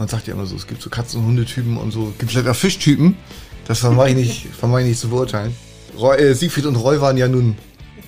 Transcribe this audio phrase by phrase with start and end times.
[0.00, 2.48] man sagt ja immer so, es gibt so Katzen- und Hundetypen und so, gibt vielleicht
[2.48, 3.18] auch Fischtypen.
[3.66, 5.54] Das vermag ich nicht, vermag ich nicht zu beurteilen.
[5.98, 7.58] Roy, äh, Siegfried und Roy waren ja nun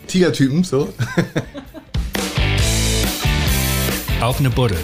[0.06, 0.88] Tigertypen, so.
[4.22, 4.78] Auf eine Buddel.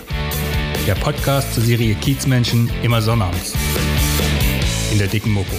[0.87, 3.54] Der Podcast zur Serie Kiezmenschen immer sonnabends.
[4.93, 5.56] In der dicken Mopo.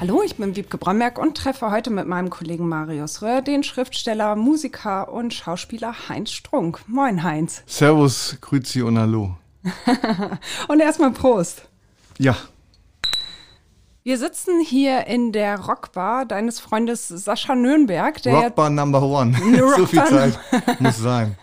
[0.00, 4.34] Hallo, ich bin Wiebke Bromberg und treffe heute mit meinem Kollegen Marius Röhr den Schriftsteller,
[4.34, 6.80] Musiker und Schauspieler Heinz Strunk.
[6.88, 7.62] Moin Heinz.
[7.66, 9.36] Servus, Grüezi und Hallo.
[10.68, 11.62] und erstmal Prost.
[12.18, 12.36] Ja.
[14.02, 18.22] Wir sitzen hier in der Rockbar deines Freundes Sascha Nürnberg.
[18.22, 19.36] Der Rockbar Number One.
[19.76, 20.38] so viel Zeit
[20.80, 21.36] muss sein.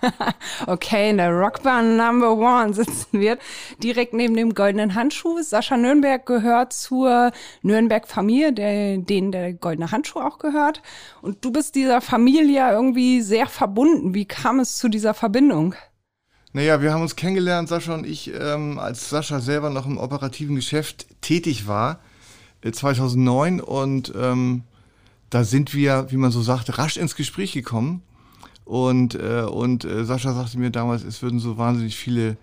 [0.65, 3.37] okay, in der Rockbar Number One sitzen wir
[3.83, 5.39] direkt neben dem Goldenen Handschuh.
[5.43, 10.81] Sascha Nürnberg gehört zur Nürnberg-Familie, der, denen der Goldene Handschuh auch gehört.
[11.21, 14.15] Und du bist dieser Familie irgendwie sehr verbunden.
[14.15, 15.75] Wie kam es zu dieser Verbindung?
[16.57, 20.55] Naja, wir haben uns kennengelernt, Sascha und ich, ähm, als Sascha selber noch im operativen
[20.55, 21.99] Geschäft tätig war
[22.63, 24.63] 2009 und ähm,
[25.29, 28.01] da sind wir, wie man so sagt, rasch ins Gespräch gekommen.
[28.65, 32.37] Und, äh, und äh, Sascha sagte mir damals, es würden so wahnsinnig viele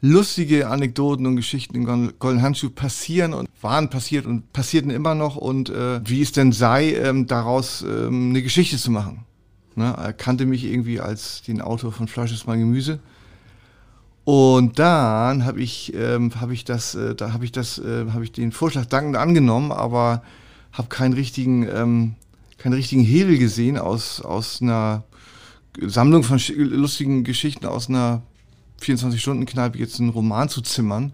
[0.00, 5.36] lustige Anekdoten und Geschichten im Golden Handschuh passieren und waren passiert und passierten immer noch
[5.36, 9.26] und äh, wie es denn sei, ähm, daraus ähm, eine Geschichte zu machen.
[9.74, 9.94] Ne?
[9.94, 13.00] Er kannte mich irgendwie als den Autor von Fleisch ist mein Gemüse
[14.28, 18.24] und dann habe ich, ähm, hab ich das, äh, da habe ich das, äh, habe
[18.24, 20.22] ich den Vorschlag dankend angenommen, aber
[20.70, 22.14] habe keinen richtigen, ähm,
[22.58, 25.04] keinen richtigen Hebel gesehen aus aus einer
[25.80, 28.20] Sammlung von lustigen Geschichten aus einer
[28.82, 31.12] 24-Stunden-Kneipe jetzt einen Roman zu zimmern.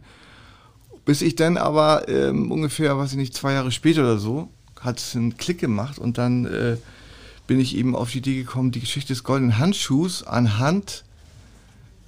[1.05, 4.49] Bis ich dann aber ähm, ungefähr, weiß ich nicht, zwei Jahre später oder so,
[4.81, 6.79] hat es einen Klick gemacht und dann äh,
[7.47, 11.05] bin ich eben auf die Idee gekommen, die Geschichte des goldenen Handschuhs anhand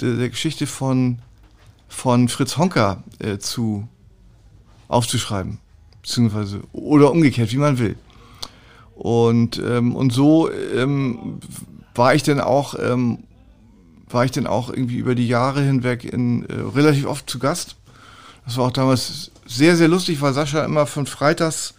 [0.01, 1.19] der, Geschichte von,
[1.89, 3.89] von Fritz Honka äh, zu
[4.89, 5.59] aufzuschreiben.
[6.03, 7.97] Beziehungsweise, oder umgekehrt, wie man will.
[8.95, 11.41] Und, ähm, und so ähm,
[11.95, 13.25] war ich dann auch, ähm,
[14.09, 17.77] war ich dann auch irgendwie über die Jahre hinweg in, äh, relativ oft zu Gast.
[18.45, 21.75] Das war auch damals sehr, sehr lustig, weil Sascha immer von Freitags,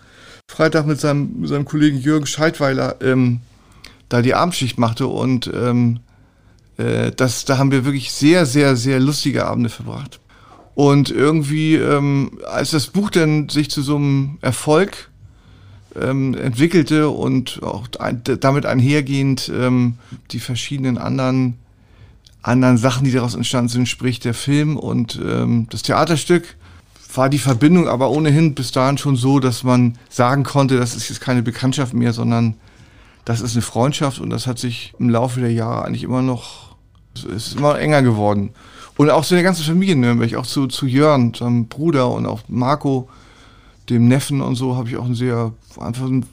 [0.49, 3.41] Freitag mit seinem, mit seinem Kollegen Jürgen Scheidweiler ähm,
[4.09, 5.99] da die Abendschicht machte und ähm,
[6.77, 10.19] äh, das, da haben wir wirklich sehr, sehr, sehr lustige Abende verbracht.
[10.75, 15.09] Und irgendwie, ähm, als das Buch dann sich zu so einem Erfolg
[15.99, 19.97] ähm, entwickelte und auch ein, damit einhergehend ähm,
[20.31, 21.57] die verschiedenen anderen
[22.43, 26.55] anderen Sachen, die daraus entstanden sind, sprich der Film und ähm, das Theaterstück,
[27.13, 31.09] war die Verbindung aber ohnehin bis dahin schon so, dass man sagen konnte, das ist
[31.09, 32.55] jetzt keine Bekanntschaft mehr, sondern
[33.25, 36.66] das ist eine Freundschaft und das hat sich im Laufe der Jahre eigentlich immer noch
[37.25, 38.51] es ist immer enger geworden.
[38.97, 42.25] Und auch zu der ganzen Familie in Nürnberg, auch zu, zu Jörn, seinem Bruder und
[42.25, 43.07] auch Marco,
[43.89, 46.25] dem Neffen und so, habe ich auch ein sehr, einfach ein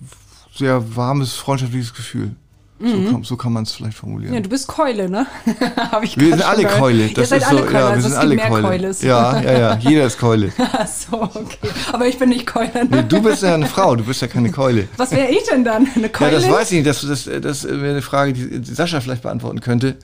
[0.54, 2.32] sehr warmes, freundschaftliches Gefühl.
[2.80, 3.10] So mhm.
[3.10, 4.34] kann, so kann man es vielleicht formulieren.
[4.34, 5.26] Ja, du bist Keule, ne?
[6.02, 6.78] ich wir sind alle gehört.
[6.78, 7.08] Keule.
[7.08, 8.62] Das Ihr seid ist alle so, Keule, ja, wir also sind alle Keule.
[8.62, 9.02] Keules.
[9.02, 10.52] Ja, ja, ja, jeder ist Keule.
[10.58, 11.68] Ach so, okay.
[11.92, 12.72] Aber ich bin nicht Keule.
[12.74, 12.88] Ne?
[12.90, 14.88] Nee, du bist ja eine Frau, du bist ja keine Keule.
[14.96, 15.86] Was wäre ich denn dann?
[15.94, 16.32] Eine Keule?
[16.32, 16.86] Ja, das weiß ich nicht.
[16.86, 19.96] Das, das, das wäre eine Frage, die Sascha vielleicht beantworten könnte.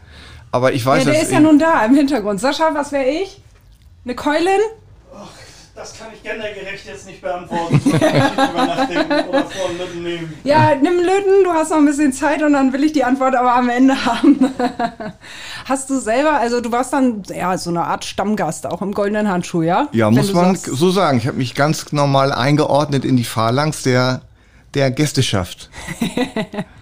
[0.52, 2.40] Aber ich weiß, ja, der ist ja nun da im Hintergrund.
[2.40, 3.40] Sascha, was wäre ich?
[4.04, 4.60] Eine Keulin?
[5.14, 5.28] Ach,
[5.76, 7.80] das kann ich gendergerecht jetzt nicht beantworten.
[8.56, 10.34] Nachdenken oder nehmen.
[10.42, 13.36] Ja, nimm Löten, du hast noch ein bisschen Zeit und dann will ich die Antwort
[13.36, 14.50] aber am Ende haben.
[15.66, 19.28] hast du selber, also du warst dann ja so eine Art Stammgast auch im goldenen
[19.28, 19.88] Handschuh, ja?
[19.92, 20.76] Ja, Wenn muss man sagst.
[20.76, 21.18] so sagen.
[21.18, 24.22] Ich habe mich ganz normal eingeordnet in die Phalanx der,
[24.74, 25.70] der Gästeschaft.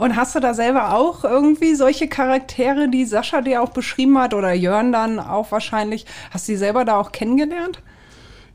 [0.00, 4.32] Und hast du da selber auch irgendwie solche Charaktere, die Sascha dir auch beschrieben hat
[4.32, 6.06] oder Jörn dann auch wahrscheinlich?
[6.30, 7.82] Hast du die selber da auch kennengelernt?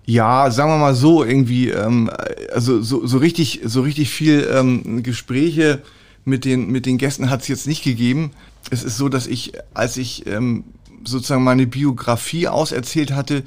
[0.08, 2.10] Ja, sagen wir mal so, irgendwie, ähm,
[2.52, 5.84] also so, so richtig, so richtig viel ähm, Gespräche
[6.24, 8.32] mit den, mit den Gästen hat es jetzt nicht gegeben.
[8.72, 10.64] Es ist so, dass ich, als ich ähm,
[11.04, 13.44] sozusagen meine Biografie auserzählt hatte,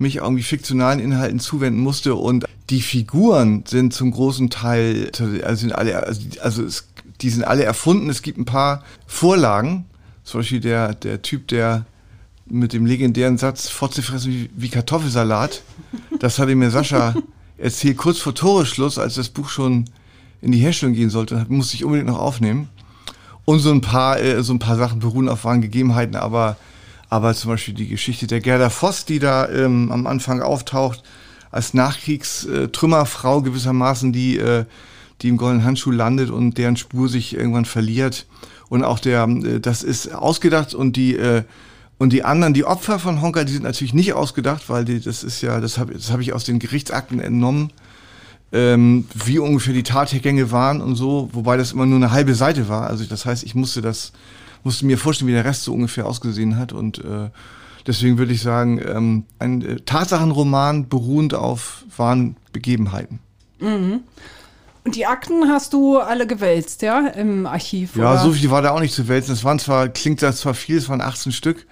[0.00, 5.12] mich irgendwie fiktionalen Inhalten zuwenden musste und die Figuren sind zum großen Teil,
[5.44, 6.88] also sind alle, also, also es
[7.20, 8.10] die sind alle erfunden.
[8.10, 9.86] Es gibt ein paar Vorlagen,
[10.24, 11.86] zum Beispiel der, der Typ, der
[12.48, 15.62] mit dem legendären Satz Fotze fressen wie, wie Kartoffelsalat.
[16.20, 17.14] Das hatte mir Sascha
[17.58, 19.86] erzählt, kurz vor Toreschluss, als das Buch schon
[20.40, 22.68] in die Herstellung gehen sollte, musste ich unbedingt noch aufnehmen.
[23.44, 26.56] Und so ein paar, äh, so ein paar Sachen beruhen auf wahren Gegebenheiten, aber,
[27.08, 31.02] aber zum Beispiel die Geschichte der Gerda Voss, die da ähm, am Anfang auftaucht,
[31.50, 34.64] als Nachkriegstrümmerfrau gewissermaßen, die äh,
[35.22, 38.26] die im goldenen Handschuh landet und deren Spur sich irgendwann verliert.
[38.68, 41.42] Und auch der, äh, das ist ausgedacht und die, äh,
[41.98, 45.24] Und die anderen, die Opfer von Honka, die sind natürlich nicht ausgedacht, weil die, das
[45.24, 47.72] ist ja, das habe das hab ich aus den Gerichtsakten entnommen,
[48.52, 52.68] ähm, wie ungefähr die Tathergänge waren und so, wobei das immer nur eine halbe Seite
[52.68, 52.86] war.
[52.86, 54.12] Also das heißt, ich musste das,
[54.62, 56.74] musste mir vorstellen, wie der Rest so ungefähr ausgesehen hat.
[56.74, 57.30] Und äh,
[57.86, 63.20] deswegen würde ich sagen, ähm, ein äh, Tatsachenroman beruhend auf wahren Begebenheiten.
[63.58, 64.00] Mhm.
[64.86, 67.96] Und die Akten hast du alle gewälzt, ja, im Archiv?
[67.96, 68.20] Ja, oder?
[68.20, 69.32] so viel war da auch nicht zu wälzen.
[69.32, 71.66] Es waren zwar, klingt das zwar viel, es waren 18 Stück,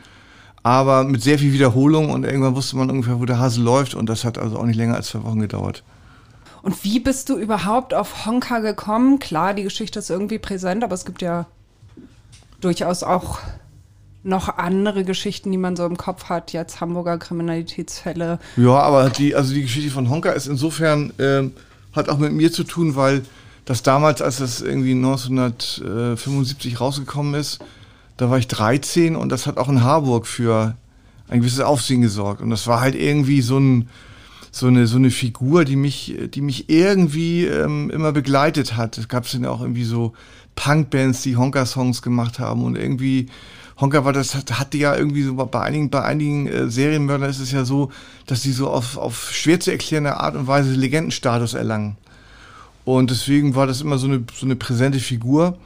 [0.65, 4.09] aber mit sehr viel Wiederholung und irgendwann wusste man ungefähr, wo der Hase läuft und
[4.09, 5.85] das hat also auch nicht länger als zwei Wochen gedauert.
[6.63, 9.21] Und wie bist du überhaupt auf Honka gekommen?
[9.21, 11.47] Klar, die Geschichte ist irgendwie präsent, aber es gibt ja
[12.61, 13.39] durchaus auch
[14.25, 18.41] noch andere Geschichten, die man so im Kopf hat, jetzt Hamburger Kriminalitätsfälle.
[18.57, 21.49] Ja, aber die, also die Geschichte von Honka ist insofern, äh,
[21.95, 23.23] hat auch mit mir zu tun, weil
[23.65, 27.61] das damals, als das irgendwie 1975 rausgekommen ist,
[28.17, 30.77] da war ich 13 und das hat auch in Harburg für
[31.29, 32.43] ein gewisses Aufsehen gesorgt.
[32.43, 33.89] Und das war halt irgendwie so ein,
[34.51, 38.99] so eine, so eine Figur, die mich, die mich irgendwie ähm, immer begleitet hat.
[38.99, 40.13] Es gab dann auch irgendwie so
[40.55, 43.27] Punkbands, die Honka-Songs gemacht haben und irgendwie
[43.81, 47.41] Honka war das, hat, hatte ja irgendwie so bei einigen, bei einigen äh, Serienmördern ist
[47.41, 47.91] es ja so,
[48.27, 51.97] dass die so auf, auf schwer zu erklärende Art und Weise Legendenstatus erlangen.
[52.85, 55.59] Und deswegen war das immer so eine, so eine präsente Figur.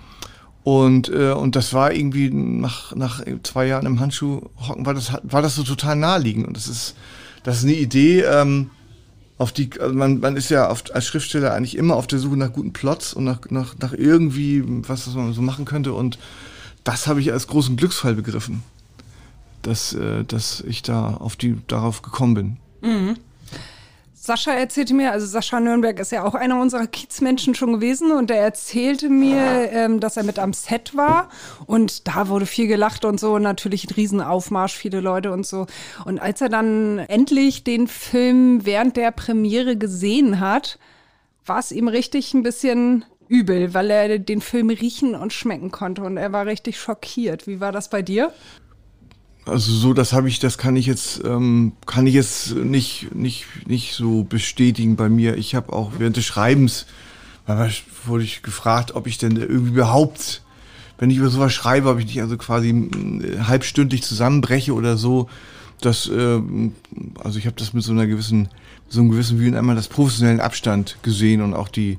[0.64, 5.12] Und, äh, und das war irgendwie nach, nach zwei Jahren im Handschuh hocken, war das,
[5.22, 6.46] war das so total naheliegend.
[6.46, 6.94] Und das ist,
[7.42, 8.70] das ist eine Idee, ähm,
[9.38, 12.36] auf die, also man, man ist ja auf, als Schriftsteller eigentlich immer auf der Suche
[12.36, 15.92] nach guten Plots und nach, nach, nach irgendwie, was man so machen könnte.
[15.92, 16.18] Und
[16.88, 18.62] das habe ich als großen Glücksfall begriffen,
[19.60, 22.56] dass, äh, dass ich da auf die, darauf gekommen bin.
[22.80, 23.16] Mhm.
[24.14, 28.30] Sascha erzählte mir, also Sascha Nürnberg ist ja auch einer unserer Kiezmenschen schon gewesen und
[28.30, 31.28] er erzählte mir, ähm, dass er mit am Set war
[31.66, 35.66] und da wurde viel gelacht und so, natürlich ein Riesenaufmarsch, viele Leute und so.
[36.06, 40.78] Und als er dann endlich den Film während der Premiere gesehen hat,
[41.44, 46.02] war es ihm richtig ein bisschen übel, weil er den Film riechen und schmecken konnte
[46.02, 47.46] und er war richtig schockiert.
[47.46, 48.32] Wie war das bei dir?
[49.44, 53.46] Also so, das habe ich, das kann ich jetzt, ähm, kann ich jetzt nicht, nicht,
[53.66, 55.36] nicht so bestätigen bei mir.
[55.36, 56.86] Ich habe auch während des Schreibens,
[58.04, 60.42] wurde ich gefragt, ob ich denn irgendwie überhaupt,
[60.98, 62.90] wenn ich über sowas schreibe, ob ich nicht also quasi
[63.46, 65.30] halbstündlich zusammenbreche oder so.
[65.80, 66.40] Das, äh,
[67.22, 68.48] also ich habe das mit so einer gewissen,
[68.88, 71.98] so einem gewissen, wie einmal das professionellen Abstand gesehen und auch die,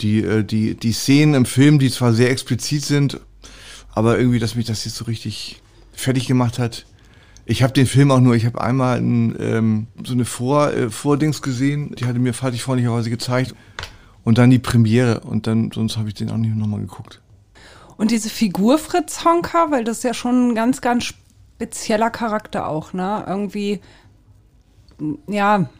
[0.00, 3.20] die, äh, die, die Szenen im Film, die zwar sehr explizit sind,
[3.94, 5.60] aber irgendwie, dass mich das jetzt so richtig
[5.92, 6.86] fertig gemacht hat.
[7.46, 10.90] Ich habe den Film auch nur, ich habe einmal ein, ähm, so eine Vor, äh,
[10.90, 13.54] Vordings gesehen, die hatte mir Fatih freundlicherweise gezeigt.
[14.24, 17.20] Und dann die Premiere und dann, sonst habe ich den auch nicht nochmal geguckt.
[17.96, 22.68] Und diese Figur Fritz Honka, weil das ist ja schon ein ganz, ganz spezieller Charakter
[22.68, 23.24] auch, ne?
[23.26, 23.80] Irgendwie,
[25.28, 25.70] ja,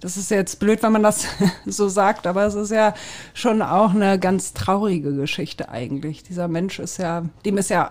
[0.00, 1.26] das ist jetzt blöd, wenn man das
[1.66, 2.94] so sagt, aber es ist ja
[3.34, 6.22] schon auch eine ganz traurige Geschichte eigentlich.
[6.22, 7.90] Dieser Mensch ist ja, dem ist ja,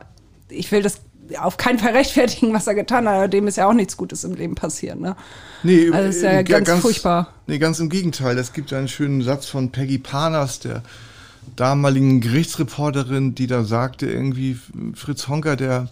[0.49, 1.01] ich will das
[1.37, 4.23] auf keinen Fall rechtfertigen, was er getan hat, aber dem ist ja auch nichts Gutes
[4.23, 4.99] im Leben passiert.
[4.99, 5.15] Ne?
[5.61, 7.33] Nee, also ist ja ganz, ganz, furchtbar.
[7.45, 8.37] Nee, ganz im Gegenteil.
[8.39, 10.81] Es gibt einen schönen Satz von Peggy Panas, der
[11.55, 14.57] damaligen Gerichtsreporterin, die da sagte, irgendwie
[14.95, 15.89] Fritz Honker, der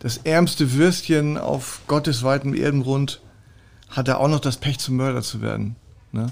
[0.00, 3.20] das ärmste Würstchen auf Gottes weitem Erdenrund,
[3.90, 5.76] hat er auch noch das Pech, zum Mörder zu werden.
[6.12, 6.30] Ne?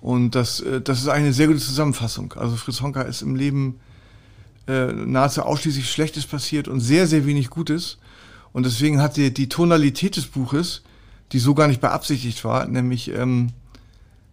[0.00, 2.32] Und das, äh, das ist eine sehr gute Zusammenfassung.
[2.34, 3.80] Also Fritz Honker ist im Leben
[4.66, 7.98] äh, nahezu ausschließlich Schlechtes passiert und sehr, sehr wenig Gutes.
[8.52, 10.82] Und deswegen hat die, die Tonalität des Buches,
[11.32, 13.48] die so gar nicht beabsichtigt war, nämlich ähm,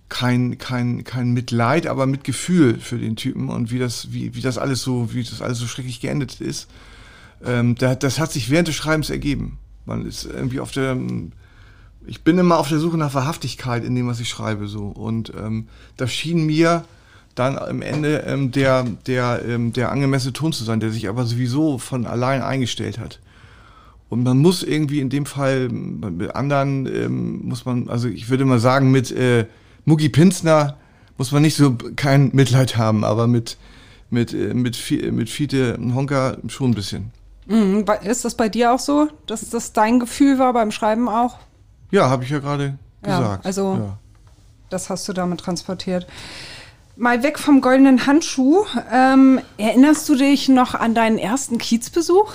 [0.10, 4.58] kein, kein, kein Mitleid, aber Mitgefühl für den Typen und wie das, wie, wie das
[4.58, 6.68] alles so, wie das alles so schrecklich geendet ist.
[7.44, 9.58] Ähm, da, das hat sich während des Schreibens ergeben.
[9.86, 10.96] Man ist irgendwie auf der,
[12.08, 14.88] ich bin immer auf der Suche nach Wahrhaftigkeit in dem, was ich schreibe, so.
[14.88, 15.68] Und ähm,
[15.98, 16.84] das schien mir
[17.36, 21.26] dann am Ende ähm, der, der, ähm, der angemessene Ton zu sein, der sich aber
[21.26, 23.20] sowieso von allein eingestellt hat.
[24.10, 28.46] Und man muss irgendwie in dem Fall mit anderen, ähm, muss man, also ich würde
[28.46, 29.48] mal sagen, mit äh,
[29.86, 30.78] Mugi Pinsner
[31.18, 33.58] muss man nicht so kein Mitleid haben, aber mit,
[34.12, 34.78] mit, äh, mit,
[35.12, 37.12] mit Fiete Honka schon ein bisschen.
[37.48, 37.86] Mhm.
[38.04, 41.40] Ist das bei dir auch so, dass das dein Gefühl war beim Schreiben auch?
[41.94, 43.22] Ja, habe ich ja gerade gesagt.
[43.22, 43.98] Ja, also ja.
[44.72, 46.08] das hast du damit transportiert.
[46.96, 48.66] Mal weg vom goldenen Handschuh.
[48.92, 52.34] Ähm, erinnerst du dich noch an deinen ersten Kiezbesuch?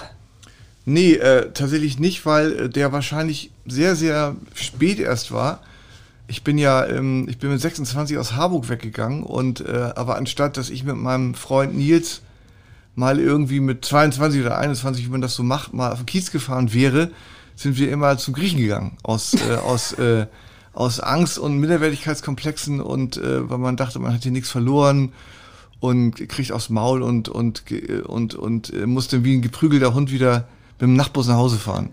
[0.84, 5.58] Nee, äh, tatsächlich nicht, weil äh, der wahrscheinlich sehr, sehr spät erst war.
[6.28, 10.56] Ich bin ja, ähm, ich bin mit 26 aus Harburg weggegangen und äh, aber anstatt,
[10.56, 12.22] dass ich mit meinem Freund Nils
[12.94, 16.30] mal irgendwie mit 22 oder 21, wie man das so macht, mal auf den Kiez
[16.30, 17.10] gefahren wäre,
[17.58, 18.96] sind wir immer zum Griechen gegangen.
[19.02, 20.26] Aus, äh, aus, äh,
[20.72, 25.12] aus Angst und Minderwertigkeitskomplexen und äh, weil man dachte, man hat hier nichts verloren
[25.80, 27.64] und kriegt aufs Maul und, und,
[28.06, 30.46] und, und äh, musste wie ein geprügelter Hund wieder
[30.78, 31.90] mit dem Nachtbus nach Hause fahren.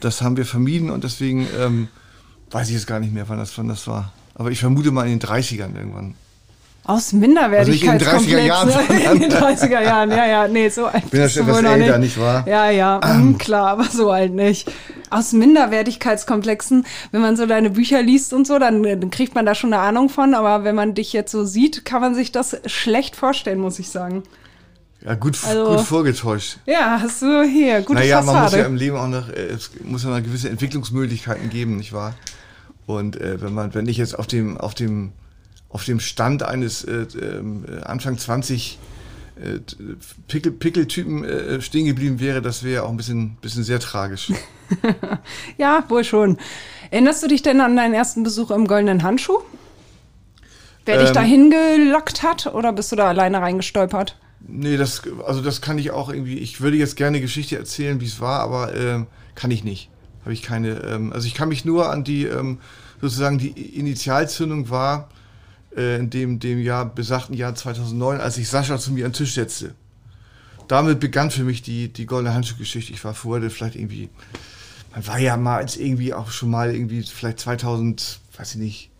[0.00, 1.86] Das haben wir vermieden und deswegen ähm,
[2.50, 4.12] weiß ich jetzt gar nicht mehr, wann das, wann das war.
[4.34, 6.14] Aber ich vermute mal in den 30ern irgendwann.
[6.84, 8.50] Aus Minderwertigkeitskomplexen.
[8.50, 9.12] Also in den 30er Jahren.
[9.14, 11.98] in den 30er Jahren, ja, ja, nee, so alt bin bist du wohl noch älter,
[11.98, 12.16] nicht.
[12.16, 12.44] nicht wahr?
[12.48, 14.70] Ja, ja, mm, klar, aber so alt nicht.
[15.08, 19.54] Aus Minderwertigkeitskomplexen, wenn man so deine Bücher liest und so, dann, dann kriegt man da
[19.54, 22.56] schon eine Ahnung von, aber wenn man dich jetzt so sieht, kann man sich das
[22.66, 24.24] schlecht vorstellen, muss ich sagen.
[25.04, 26.58] Ja, gut, Also- gut vorgetäuscht.
[26.66, 28.62] Ja, hast du hier, gute naja, man muss Fassade.
[28.62, 32.14] ja im Leben auch noch, äh, es muss ja noch gewisse Entwicklungsmöglichkeiten geben, nicht wahr?
[32.86, 35.12] Und äh, wenn man, wenn ich jetzt auf dem, auf dem,
[35.72, 38.78] auf dem Stand eines äh, ähm, äh, Anfang 20
[39.36, 39.58] äh,
[40.28, 44.32] Pickel, Pickeltypen äh, stehen geblieben wäre, das wäre auch ein bisschen, bisschen sehr tragisch.
[45.58, 46.38] Ja, wohl schon.
[46.90, 49.40] Erinnerst du dich denn an deinen ersten Besuch im Goldenen Handschuh?
[50.86, 51.14] Wer dich Ähm.
[51.14, 54.16] dahin gelockt hat oder bist du da alleine reingestolpert?
[54.40, 58.06] Nee, das, also das kann ich auch irgendwie, ich würde jetzt gerne Geschichte erzählen, wie
[58.06, 59.90] es war, aber ähm, kann ich nicht.
[60.22, 62.58] Habe ich keine, ähm, also ich kann mich nur an die, ähm,
[63.00, 65.08] sozusagen die Initialzündung war,
[65.76, 69.16] äh, in dem, dem Jahr, besagten Jahr 2009, als ich Sascha zu mir an den
[69.16, 69.74] Tisch setzte.
[70.68, 72.92] Damit begann für mich die, die goldene Handschuhgeschichte.
[72.92, 74.08] Ich war vorher vielleicht irgendwie,
[74.94, 78.90] man war ja mal als irgendwie auch schon mal irgendwie vielleicht 2000, weiß ich nicht,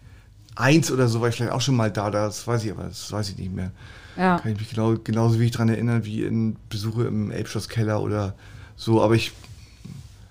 [0.54, 3.10] eins oder so war ich vielleicht auch schon mal da, das weiß ich aber, das
[3.10, 3.70] weiß ich nicht mehr.
[4.16, 4.38] Ja.
[4.38, 8.34] Kann ich mich genau, genauso wie ich daran erinnern, wie in Besuche im Elbschlosskeller oder
[8.76, 9.02] so.
[9.02, 9.32] Aber ich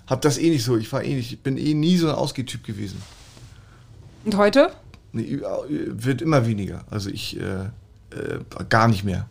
[0.06, 0.76] habe das eh nicht so.
[0.76, 3.02] Ich war eh nicht, ich bin eh nie so ein Ausgehtyp gewesen.
[4.24, 4.72] Und heute?
[5.12, 6.84] Nee, wird immer weniger.
[6.90, 8.38] Also ich äh, äh,
[8.68, 9.28] gar nicht mehr.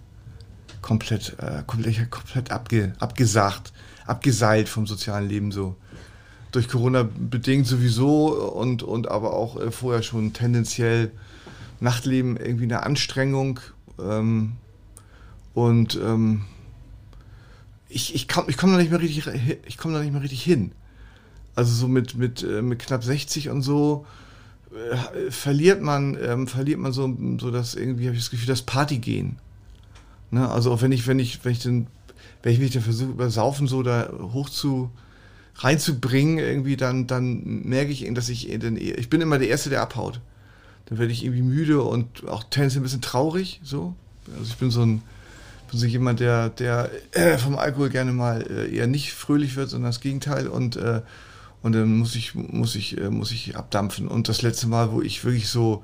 [0.82, 3.74] Komplett, äh, komplett, komplett abge, abgesagt,
[4.06, 5.76] abgeseilt vom sozialen Leben so.
[6.52, 11.12] Durch Corona bedingt sowieso und, und aber auch äh, vorher schon tendenziell
[11.80, 13.60] Nachtleben irgendwie eine Anstrengung.
[14.00, 14.54] Ähm,
[15.54, 16.44] und ähm,
[17.90, 19.28] ich, ich, komm- ich komme da nicht mehr richtig,
[19.66, 20.74] ich komme da nicht mehr richtig hin.
[21.56, 24.06] Also so mit, mit, äh, mit knapp 60 und so
[24.74, 28.62] äh, verliert man, ähm, verliert man so, so das irgendwie, habe ich das Gefühl, das
[28.62, 29.38] Partygehen.
[30.32, 30.50] Ne?
[30.50, 31.88] Also auch wenn ich, wenn ich, wenn ich den,
[32.44, 34.90] wenn ich mich dann versuche, über Saufen so da hoch zu
[35.56, 38.63] reinzubringen, irgendwie, dann, dann merke ich, dass ich, eher-
[38.98, 40.22] ich bin immer der Erste, der abhaut.
[40.86, 43.94] Dann werde ich irgendwie müde und auch tendenziell ein bisschen traurig, so.
[44.38, 45.01] Also ich bin so ein,
[45.70, 49.70] bin so jemand, der, der äh, vom Alkohol gerne mal äh, eher nicht fröhlich wird,
[49.70, 51.01] sondern das Gegenteil und, äh,
[51.63, 54.08] und dann muss ich, muss ich, äh, muss ich abdampfen.
[54.08, 55.84] Und das letzte Mal, wo ich wirklich so,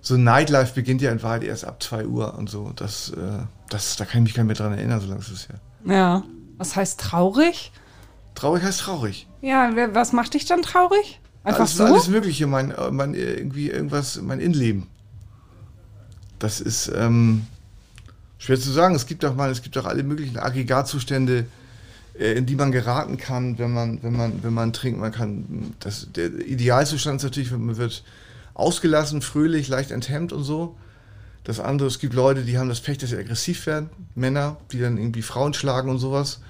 [0.00, 2.72] so Nightlife beginnt ja in Wahrheit erst ab 2 Uhr und so.
[2.74, 5.30] Das, äh, das, da kann ich mich gar nicht mehr dran erinnern, so lange ist
[5.30, 5.92] es ja.
[5.92, 6.22] Ja.
[6.58, 7.72] Was heißt traurig?
[8.34, 9.28] Traurig heißt traurig.
[9.40, 11.20] Ja, was macht dich dann traurig?
[11.44, 11.84] Einfach alles, so?
[11.84, 14.86] alles Mögliche, mein, äh, mein irgendwie irgendwas, mein Innenleben.
[16.38, 17.46] Das ist ähm,
[18.38, 18.94] schwer zu sagen.
[18.94, 21.46] Es gibt auch mal, es gibt auch alle möglichen Aggregatzustände,
[22.14, 25.00] in die man geraten kann, wenn man, wenn man, wenn man trinkt.
[25.00, 28.04] Man kann, das, der Idealzustand ist natürlich, man wird
[28.54, 30.76] ausgelassen, fröhlich, leicht enthemmt und so.
[31.42, 34.78] Das andere, es gibt Leute, die haben das Pech, dass sie aggressiv werden, Männer, die
[34.78, 36.40] dann irgendwie Frauen schlagen und sowas.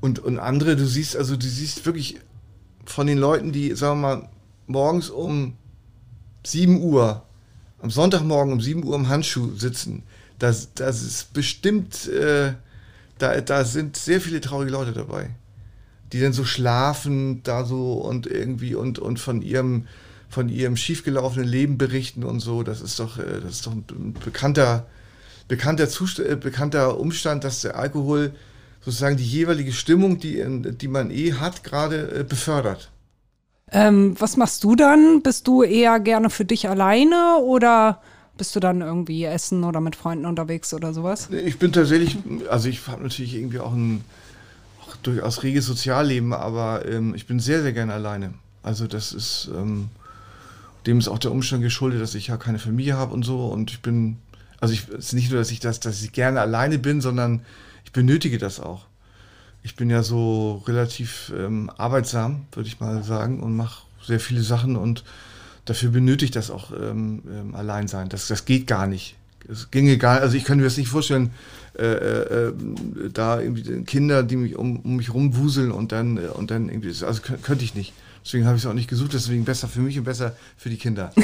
[0.00, 2.18] Und, und andere, du siehst, also du siehst wirklich
[2.86, 4.28] von den Leuten, die, sagen wir mal,
[4.66, 5.56] morgens um
[6.44, 7.22] 7 Uhr,
[7.80, 10.02] am Sonntagmorgen um 7 Uhr im Handschuh sitzen,
[10.38, 12.54] das, das ist bestimmt, äh,
[13.20, 15.30] da, da sind sehr viele traurige Leute dabei,
[16.12, 19.86] die dann so schlafen, da so und irgendwie und, und von ihrem,
[20.28, 22.62] von ihrem schiefgelaufenen Leben berichten und so.
[22.62, 24.86] Das ist doch, äh, das ist doch ein bekannter,
[25.48, 28.32] bekannter, äh, bekannter Umstand, dass der Alkohol
[28.80, 30.42] sozusagen die jeweilige Stimmung, die,
[30.76, 32.90] die man eh hat, gerade äh, befördert.
[33.72, 35.22] Ähm, was machst du dann?
[35.22, 38.00] Bist du eher gerne für dich alleine oder
[38.40, 41.28] bist du dann irgendwie essen oder mit Freunden unterwegs oder sowas?
[41.28, 42.16] Ich bin tatsächlich,
[42.48, 44.02] also ich habe natürlich irgendwie auch ein
[44.80, 48.32] auch durchaus reges Sozialleben, aber ähm, ich bin sehr, sehr gerne alleine.
[48.62, 49.90] Also das ist, ähm,
[50.86, 53.72] dem ist auch der Umstand geschuldet, dass ich ja keine Familie habe und so und
[53.72, 54.16] ich bin,
[54.58, 57.42] also ich, es ist nicht nur, dass ich das, dass ich gerne alleine bin, sondern
[57.84, 58.86] ich benötige das auch.
[59.62, 64.42] Ich bin ja so relativ ähm, arbeitsam, würde ich mal sagen, und mache sehr viele
[64.42, 65.04] Sachen und
[65.70, 68.08] dafür benötigt das auch ähm, ähm, allein sein.
[68.08, 69.14] Das, das geht gar nicht.
[69.48, 71.30] Es ginge gar also ich könnte mir das nicht vorstellen,
[71.78, 72.52] äh, äh, äh,
[73.12, 76.88] da irgendwie Kinder, die mich um, um mich rumwuseln und dann, äh, und dann irgendwie,
[76.88, 77.92] also kö- könnte ich nicht.
[78.24, 80.76] Deswegen habe ich es auch nicht gesucht, deswegen besser für mich und besser für die
[80.76, 81.12] Kinder.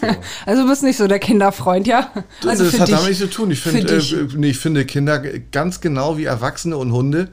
[0.00, 0.06] So.
[0.46, 2.10] Also du bist nicht so der Kinderfreund, ja?
[2.44, 2.94] Also das hat dich.
[2.96, 3.50] damit nichts zu tun.
[3.52, 4.12] Ich finde, dich.
[4.12, 5.20] äh, nee, ich finde Kinder
[5.52, 7.28] ganz genau wie Erwachsene und Hunde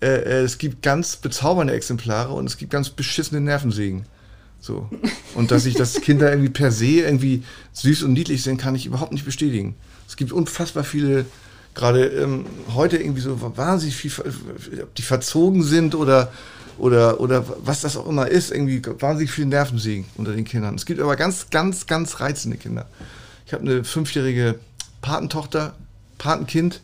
[0.00, 4.06] äh, äh, es gibt ganz bezaubernde Exemplare und es gibt ganz beschissene Nervensägen.
[4.60, 4.88] So.
[5.34, 8.86] Und dass ich das Kinder irgendwie per se irgendwie süß und niedlich sind, kann ich
[8.86, 9.76] überhaupt nicht bestätigen.
[10.06, 11.26] Es gibt unfassbar viele,
[11.74, 14.12] gerade ähm, heute irgendwie so wahnsinnig viel,
[14.82, 16.32] ob die verzogen sind oder,
[16.78, 20.74] oder, oder was das auch immer ist, irgendwie wahnsinnig viele Nervensägen unter den Kindern.
[20.74, 22.86] Es gibt aber ganz, ganz, ganz reizende Kinder.
[23.46, 24.56] Ich habe eine fünfjährige
[25.00, 25.74] Patentochter,
[26.18, 26.80] Patenkind,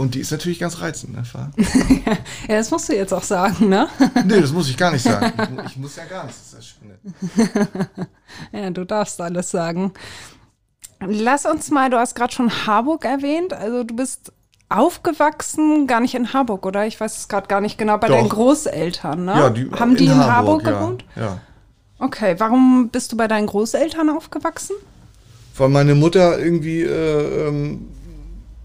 [0.00, 1.22] und die ist natürlich ganz reizend, ne?
[2.48, 3.86] ja, das musst du jetzt auch sagen, ne?
[4.24, 5.30] nee, das muss ich gar nicht sagen.
[5.66, 6.78] Ich, ich muss ja gar nichts, das ist
[7.28, 8.08] das Schöne.
[8.52, 9.92] ja, du darfst alles sagen.
[11.00, 14.32] Lass uns mal, du hast gerade schon Harburg erwähnt, also du bist
[14.70, 16.86] aufgewachsen, gar nicht in Harburg, oder?
[16.86, 18.16] Ich weiß es gerade gar nicht genau, bei Doch.
[18.16, 19.32] deinen Großeltern, ne?
[19.32, 21.04] Ja, die, Haben die in, in Harburg, Harburg gewohnt?
[21.14, 21.40] Ja, ja.
[21.98, 24.76] Okay, warum bist du bei deinen Großeltern aufgewachsen?
[25.58, 27.88] Weil meine Mutter irgendwie äh, ähm,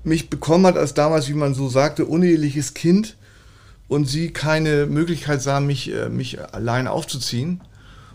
[0.05, 3.17] mich bekommen hat als damals, wie man so sagte, uneheliches Kind
[3.87, 7.61] und sie keine Möglichkeit sah, mich, äh, mich allein aufzuziehen.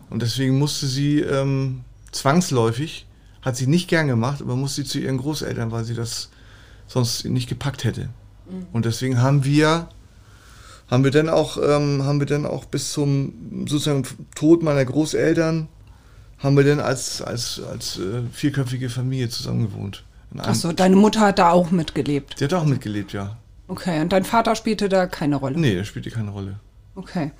[0.08, 1.82] Und deswegen musste sie ähm,
[2.12, 3.06] zwangsläufig,
[3.42, 6.30] hat sie nicht gern gemacht, aber musste sie zu ihren Großeltern, weil sie das
[6.86, 8.08] sonst nicht gepackt hätte.
[8.48, 8.66] Mhm.
[8.72, 9.88] Und deswegen haben wir,
[10.88, 14.04] haben wir dann auch, ähm, haben wir dann auch bis zum sozusagen
[14.34, 15.68] Tod meiner Großeltern,
[16.38, 20.04] haben wir dann als, als, als äh, vierköpfige Familie zusammengewohnt.
[20.38, 22.40] Achso, deine Mutter hat da auch mitgelebt.
[22.40, 23.36] Die hat auch mitgelebt, ja.
[23.68, 25.58] Okay, und dein Vater spielte da keine Rolle?
[25.58, 26.60] Nee, er spielte keine Rolle.
[26.94, 27.32] Okay.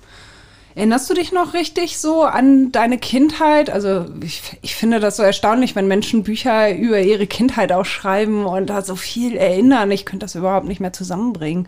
[0.75, 3.69] Erinnerst du dich noch richtig so an deine Kindheit?
[3.69, 8.45] Also ich, ich finde das so erstaunlich, wenn Menschen Bücher über ihre Kindheit auch schreiben
[8.45, 9.91] und da so viel erinnern.
[9.91, 11.67] Ich könnte das überhaupt nicht mehr zusammenbringen.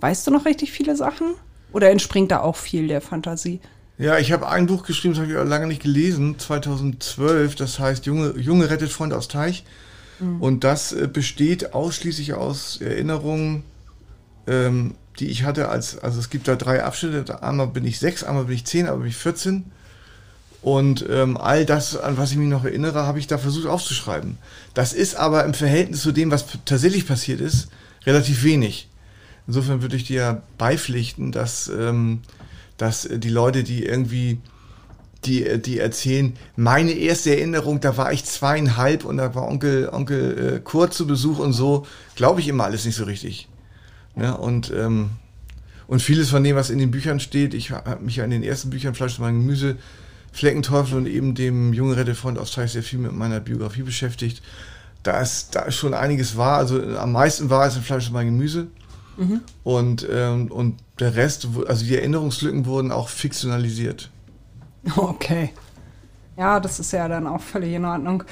[0.00, 1.34] Weißt du noch richtig viele Sachen?
[1.72, 3.60] Oder entspringt da auch viel der Fantasie?
[3.96, 8.04] Ja, ich habe ein Buch geschrieben, das habe ich lange nicht gelesen, 2012, das heißt
[8.04, 9.64] Junge, Junge rettet Freund aus Teich.
[10.22, 10.40] Mhm.
[10.40, 13.64] Und das äh, besteht ausschließlich aus Erinnerungen,
[14.46, 18.24] ähm, die ich hatte als, also es gibt da drei Abschnitte, einmal bin ich sechs,
[18.24, 19.64] einmal bin ich zehn, einmal bin ich 14.
[20.62, 24.38] Und ähm, all das, an was ich mich noch erinnere, habe ich da versucht aufzuschreiben.
[24.74, 27.68] Das ist aber im Verhältnis zu dem, was tatsächlich passiert ist,
[28.06, 28.88] relativ wenig.
[29.48, 32.20] Insofern würde ich dir beipflichten, dass, ähm,
[32.76, 34.38] dass die Leute, die irgendwie
[35.24, 40.56] die, die erzählen, meine erste Erinnerung, da war ich zweieinhalb und da war Onkel, Onkel
[40.56, 43.48] äh, Kurt zu Besuch und so, glaube ich immer alles nicht so richtig.
[44.16, 44.36] Ne?
[44.36, 45.10] Und, ähm,
[45.86, 48.42] und vieles von dem, was in den Büchern steht, ich habe mich ja in den
[48.42, 49.76] ersten Büchern Fleisch und Gemüse,
[50.32, 54.42] Fleckenteufel und eben dem Junge Rettefreund aus Teich sehr viel mit meiner Biografie beschäftigt.
[55.02, 56.58] Da ist, da ist schon einiges wahr.
[56.58, 58.68] Also am meisten war es in Fleisch und Gemüse.
[59.16, 59.40] Mhm.
[59.62, 64.10] Und, ähm, und der Rest, also die Erinnerungslücken wurden auch fiktionalisiert.
[64.96, 65.52] Okay.
[66.36, 68.24] Ja, das ist ja dann auch völlig in Ordnung.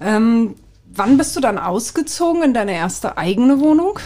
[0.00, 0.54] Ähm,
[0.86, 3.98] wann bist du dann ausgezogen in deine erste eigene Wohnung?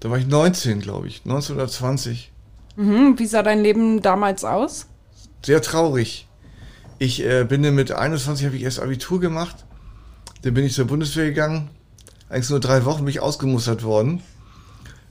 [0.00, 1.22] Da war ich 19, glaube ich.
[1.24, 2.32] 1920.
[2.76, 3.18] Mhm.
[3.18, 4.86] Wie sah dein Leben damals aus?
[5.44, 6.26] Sehr traurig.
[6.98, 9.64] Ich äh, bin mit 21 habe ich erst Abitur gemacht.
[10.42, 11.70] Dann bin ich zur Bundeswehr gegangen.
[12.28, 14.22] Eigentlich nur drei Wochen bin ich ausgemustert worden.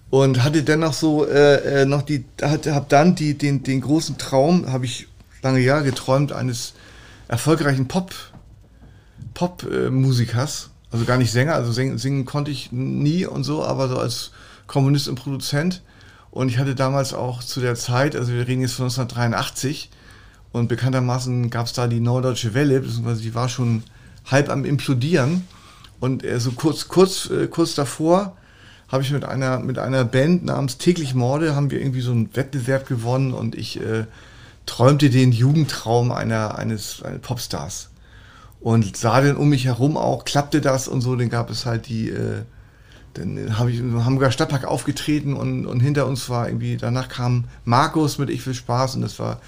[0.10, 4.72] Und hatte dennoch so äh, äh noch die, habe dann die, den, den großen Traum,
[4.72, 5.08] habe ich
[5.42, 6.74] lange Jahre geträumt eines
[7.28, 8.14] erfolgreichen Pop,
[9.34, 10.70] Pop-Musikers.
[10.92, 14.32] also gar nicht Sänger, also singen, singen konnte ich nie und so, aber so als
[14.68, 15.82] Kommunist und Produzent.
[16.32, 19.90] Und ich hatte damals auch zu der Zeit, also wir reden jetzt von 1983,
[20.52, 23.84] und bekanntermaßen gab es da die Norddeutsche Welle, beziehungsweise die war schon
[24.26, 25.48] halb am implodieren.
[26.00, 28.36] Und äh, so kurz, kurz, äh, kurz davor
[28.88, 32.36] habe ich mit einer, mit einer Band namens Täglich Morde, haben wir irgendwie so einen
[32.36, 34.06] Wettbewerb gewonnen und ich äh,
[34.70, 37.90] träumte den Jugendtraum einer, eines, eines Popstars.
[38.62, 41.88] Und sah dann um mich herum auch, klappte das und so, dann gab es halt
[41.88, 42.44] die, äh,
[43.16, 47.46] dann habe ich im Hamburger Stadtpark aufgetreten und, und hinter uns war irgendwie, danach kam
[47.66, 49.42] Markus mit Ich will Spaß und das war,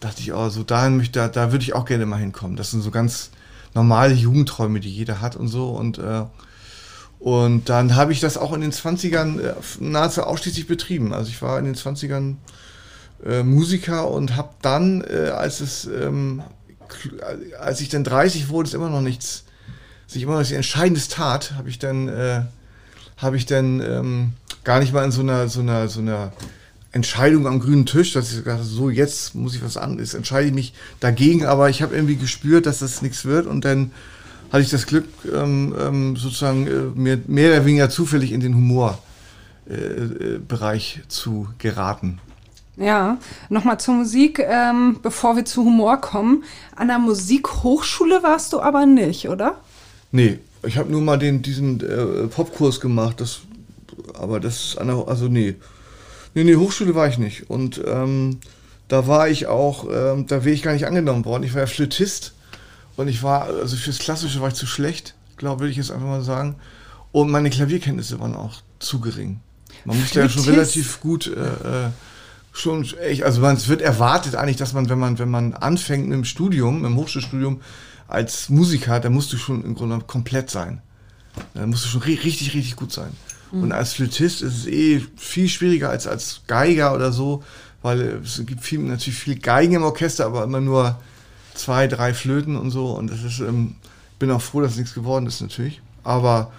[0.00, 2.56] dachte ich, oh, so dahin möchte, da, da würde ich auch gerne mal hinkommen.
[2.56, 3.30] Das sind so ganz
[3.74, 6.24] normale Jugendträume, die jeder hat und so und äh,
[7.18, 11.12] und dann habe ich das auch in den 20ern äh, nahezu ausschließlich betrieben.
[11.12, 12.36] Also ich war in den 20ern
[13.24, 16.42] äh, Musiker und habe dann, äh, als es, ähm,
[17.60, 19.44] als ich dann 30 wurde, ist immer noch nichts,
[20.06, 22.42] sich immer noch nichts Entscheidendes tat, habe ich dann, äh,
[23.16, 24.32] habe ich dann ähm,
[24.64, 26.32] gar nicht mal in so einer, so einer, so einer
[26.92, 30.54] Entscheidung am grünen Tisch, dass ich habe, so jetzt muss ich was anderes, entscheide ich
[30.54, 33.92] mich dagegen, aber ich habe irgendwie gespürt, dass das nichts wird und dann
[34.50, 38.54] hatte ich das Glück, ähm, ähm, sozusagen äh, mir mehr oder weniger zufällig in den
[38.54, 38.96] Humorbereich
[41.04, 42.20] äh zu geraten.
[42.78, 46.44] Ja, nochmal zur Musik, ähm, bevor wir zu Humor kommen.
[46.76, 49.60] An der Musikhochschule warst du aber nicht, oder?
[50.12, 53.40] Nee, ich habe nur mal den, diesen äh, Popkurs gemacht, das,
[54.18, 55.50] aber das ist, der, also nee.
[55.50, 55.56] Nee,
[56.34, 57.50] Nee, nee, Hochschule war ich nicht.
[57.50, 58.38] Und ähm,
[58.86, 61.42] da war ich auch, ähm, da wäre ich gar nicht angenommen worden.
[61.42, 62.32] Ich war ja Flötist
[62.96, 66.06] und ich war, also fürs Klassische war ich zu schlecht, glaube will ich jetzt einfach
[66.06, 66.54] mal sagen.
[67.10, 69.40] Und meine Klavierkenntnisse waren auch zu gering.
[69.84, 71.90] Man musste ja schon relativ gut, äh, äh,
[72.58, 76.08] schon echt, also man, es wird erwartet eigentlich, dass man, wenn man, wenn man anfängt
[76.08, 77.60] mit dem Studium, im Hochschulstudium
[78.06, 80.80] als Musiker, dann musst du schon im Grunde komplett sein.
[81.54, 83.10] Dann musst du schon richtig, richtig gut sein.
[83.52, 83.64] Mhm.
[83.64, 87.42] Und als Flötist ist es eh viel schwieriger als als Geiger oder so,
[87.82, 90.98] weil es gibt viel, natürlich viel Geigen im Orchester, aber immer nur
[91.54, 92.92] zwei, drei Flöten und so.
[92.92, 93.76] Und das ist, ähm,
[94.18, 95.80] bin auch froh, dass nichts geworden ist natürlich.
[96.04, 96.52] Aber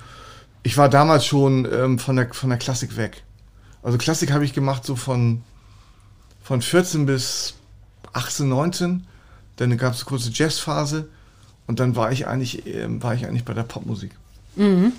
[0.63, 3.23] ich war damals schon ähm, von, der, von der Klassik weg.
[3.81, 5.41] Also Klassik habe ich gemacht so von,
[6.49, 7.53] von 14 bis
[8.13, 9.05] 18, 19.
[9.57, 11.07] Dann gab es eine kurze Jazzphase
[11.67, 14.09] und dann war ich eigentlich, ähm, war ich eigentlich bei der Popmusik.
[14.55, 14.93] Mhm.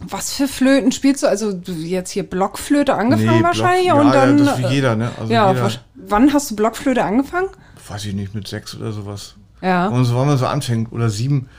[0.00, 1.26] Was für Flöten spielst du?
[1.26, 4.38] Also jetzt hier Blockflöte angefangen nee, wahrscheinlich Block, und ja, dann.
[4.38, 5.10] Ja, das wie jeder, ne?
[5.20, 7.48] Also ja, jeder, wann hast du Blockflöte angefangen?
[7.86, 9.34] Weiß ich nicht, mit sechs oder sowas.
[9.60, 9.88] Ja.
[9.88, 11.50] Und so, wenn man so anfängt, oder sieben,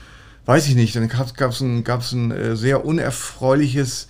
[0.46, 0.96] weiß ich nicht.
[0.96, 4.08] Dann gab es ein, gab's ein äh, sehr unerfreuliches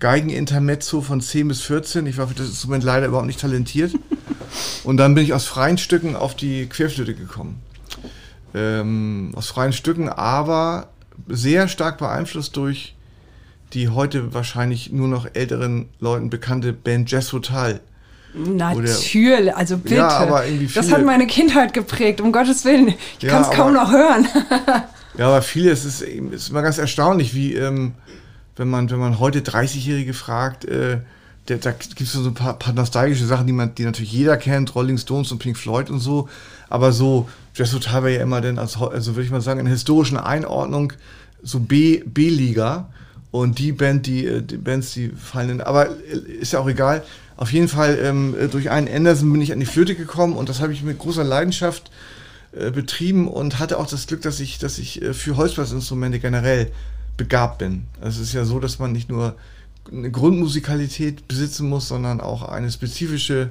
[0.00, 2.06] Geigenintermezzo von 10 bis 14.
[2.06, 3.92] Ich war für das Instrument leider überhaupt nicht talentiert.
[4.84, 7.60] und dann bin ich aus freien Stücken auf die Querflöte gekommen.
[8.52, 10.88] Ähm, aus freien Stücken, aber
[11.28, 12.94] sehr stark beeinflusst durch
[13.72, 17.80] die heute wahrscheinlich nur noch älteren Leuten bekannte Band Jazz Total.
[18.34, 19.96] Natürlich, also bitte.
[19.96, 22.88] Ja, aber irgendwie viele, das hat meine Kindheit geprägt, um Gottes Willen.
[22.88, 24.26] Ich ja, kann es kaum noch hören.
[25.18, 27.94] ja, aber viele, es ist, ist immer ganz erstaunlich, wie, ähm,
[28.60, 30.98] wenn, man, wenn man heute 30-Jährige fragt, äh,
[31.48, 34.36] der, da gibt es so ein paar, paar, nostalgische Sachen, die, man, die natürlich jeder
[34.36, 36.28] kennt, Rolling Stones und Pink Floyd und so.
[36.68, 39.66] Aber so, Jazz Total war ja immer dann, als, also würde ich mal sagen, in
[39.66, 40.92] historischen Einordnung
[41.42, 42.90] so B-Liga.
[43.30, 46.68] Und die Band, die, äh, die Bands, die fallen in, aber äh, ist ja auch
[46.68, 47.02] egal.
[47.38, 50.60] Auf jeden Fall, ähm, durch einen Anderson bin ich an die Flöte gekommen und das
[50.60, 51.90] habe ich mit großer Leidenschaft
[52.52, 56.70] äh, betrieben und hatte auch das Glück, dass ich, dass ich äh, für Holzblasinstrumente generell
[57.20, 57.84] begabt bin.
[58.00, 59.34] Also es ist ja so, dass man nicht nur
[59.92, 63.50] eine Grundmusikalität besitzen muss, sondern auch eine spezifische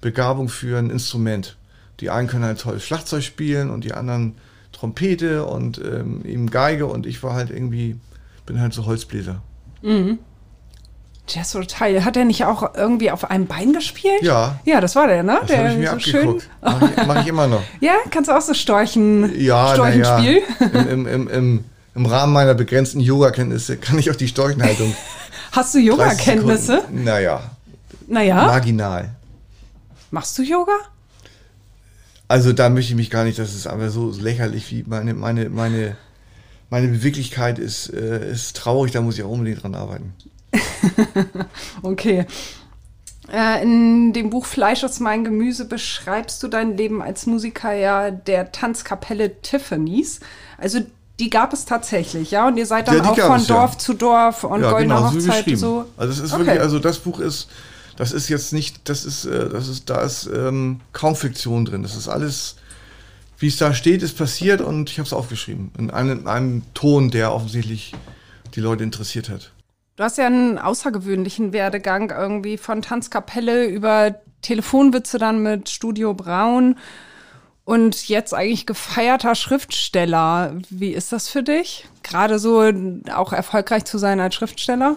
[0.00, 1.56] Begabung für ein Instrument.
[1.98, 4.36] Die einen können halt toll Schlagzeug spielen und die anderen
[4.70, 7.96] Trompete und ähm, eben Geige und ich war halt irgendwie
[8.46, 9.42] bin halt so Holzbläser.
[9.82, 10.20] Mhm.
[11.26, 12.04] Jazz Teil.
[12.04, 14.22] Hat er nicht auch irgendwie auf einem Bein gespielt?
[14.22, 14.60] Ja.
[14.64, 15.38] Ja, das war der, ne?
[15.40, 16.42] Das der ich mir so schön.
[16.62, 17.62] Mach ich, mach ich, immer noch.
[17.80, 20.42] ja, kannst du auch so Storchen, ja, Storchenspiel?
[20.60, 20.66] Ja.
[20.66, 21.64] Im, im, im, Im
[22.06, 24.94] Rahmen meiner begrenzten Yoga-Kenntnisse kann ich auch die Storchenhaltung.
[25.52, 26.84] Hast du Yoga-Kenntnisse?
[26.92, 27.50] Naja.
[28.06, 28.46] Naja.
[28.46, 29.10] Marginal.
[30.10, 30.72] Machst du Yoga?
[32.28, 35.48] Also da möchte ich mich gar nicht, das ist aber so lächerlich wie meine, meine,
[35.48, 35.96] meine
[36.70, 40.12] meine Beweglichkeit ist, äh, ist traurig, da muss ich auch unbedingt dran arbeiten.
[41.82, 42.26] okay.
[43.32, 48.10] Äh, in dem Buch Fleisch ist mein Gemüse beschreibst du dein Leben als Musiker ja
[48.10, 50.20] der Tanzkapelle Tiffany's.
[50.56, 50.80] Also
[51.18, 52.46] die gab es tatsächlich, ja?
[52.46, 53.78] Und ihr seid dann ja, auch von es, Dorf ja.
[53.78, 55.86] zu Dorf und ja, Goldene genau, Hochzeit so, so.
[55.96, 56.46] Also es ist okay.
[56.46, 57.48] wirklich, also das Buch ist,
[57.96, 61.82] das ist jetzt nicht, das ist, äh, das ist, da ist ähm, kaum Fiktion drin.
[61.82, 62.56] Das ist alles
[63.38, 65.70] wie es da steht, ist passiert und ich habe es aufgeschrieben.
[65.78, 67.94] In einem, in einem Ton, der offensichtlich
[68.54, 69.52] die Leute interessiert hat.
[69.96, 76.76] Du hast ja einen außergewöhnlichen Werdegang irgendwie von Tanzkapelle über Telefonwitze dann mit Studio Braun
[77.68, 80.54] und jetzt eigentlich gefeierter Schriftsteller.
[80.70, 81.86] Wie ist das für dich?
[82.02, 82.62] Gerade so
[83.14, 84.96] auch erfolgreich zu sein als Schriftsteller?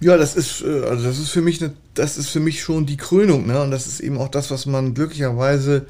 [0.00, 2.86] Ja, das ist, äh, also das ist für mich, eine, das ist für mich schon
[2.86, 3.62] die Krönung, ne?
[3.62, 5.86] Und das ist eben auch das, was man glücklicherweise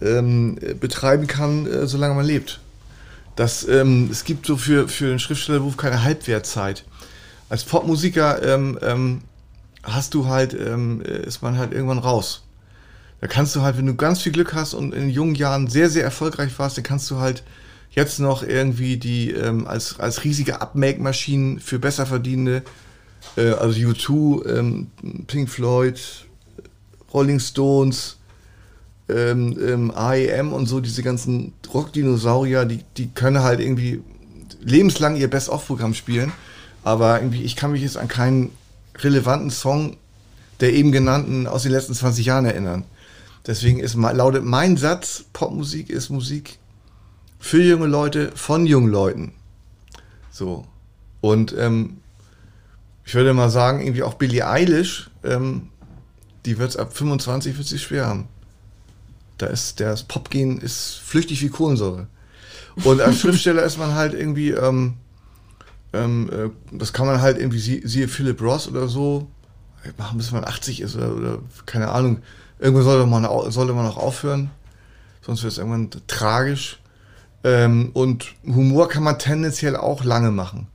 [0.00, 2.60] ähm, betreiben kann, äh, solange man lebt.
[3.34, 6.84] Das, ähm, es gibt so für, für den Schriftstellerberuf keine Halbwertzeit.
[7.48, 9.22] Als Popmusiker ähm, ähm
[9.82, 12.45] hast du halt, ähm, ist man halt irgendwann raus.
[13.20, 15.88] Da kannst du halt, wenn du ganz viel Glück hast und in jungen Jahren sehr,
[15.88, 17.42] sehr erfolgreich warst, dann kannst du halt
[17.90, 22.62] jetzt noch irgendwie die ähm, als, als riesige Upmake-Maschinen für Besserverdienende,
[23.36, 24.86] äh, also U2,
[25.26, 25.98] Pink Floyd,
[27.14, 28.18] Rolling Stones,
[29.08, 34.02] ähm, ähm, AEM und so, diese ganzen Rockdinosaurier, die, die können halt irgendwie
[34.60, 36.32] lebenslang ihr Best-of-Programm spielen.
[36.84, 38.50] Aber irgendwie, ich kann mich jetzt an keinen
[38.98, 39.96] relevanten Song
[40.60, 42.84] der eben genannten aus den letzten 20 Jahren erinnern.
[43.46, 46.58] Deswegen ist, lautet mein Satz, Popmusik ist Musik
[47.38, 49.32] für junge Leute von jungen Leuten.
[50.30, 50.66] So.
[51.20, 51.98] Und ähm,
[53.04, 55.68] ich würde mal sagen, irgendwie auch Billie Eilish, ähm,
[56.44, 58.28] die wird es ab 25 wird sie schwer haben.
[59.38, 62.08] Da ist das Popgen ist flüchtig wie Kohlensäure.
[62.84, 64.94] Und als Schriftsteller ist man halt irgendwie, ähm,
[65.92, 69.28] ähm, äh, das kann man halt irgendwie, siehe Philip Ross oder so,
[69.98, 72.18] machen, bis man 80 ist oder, oder keine Ahnung.
[72.58, 74.50] Irgendwann sollte man, sollte man auch aufhören,
[75.22, 76.80] sonst wird es irgendwann tragisch.
[77.44, 80.66] Ähm, und Humor kann man tendenziell auch lange machen.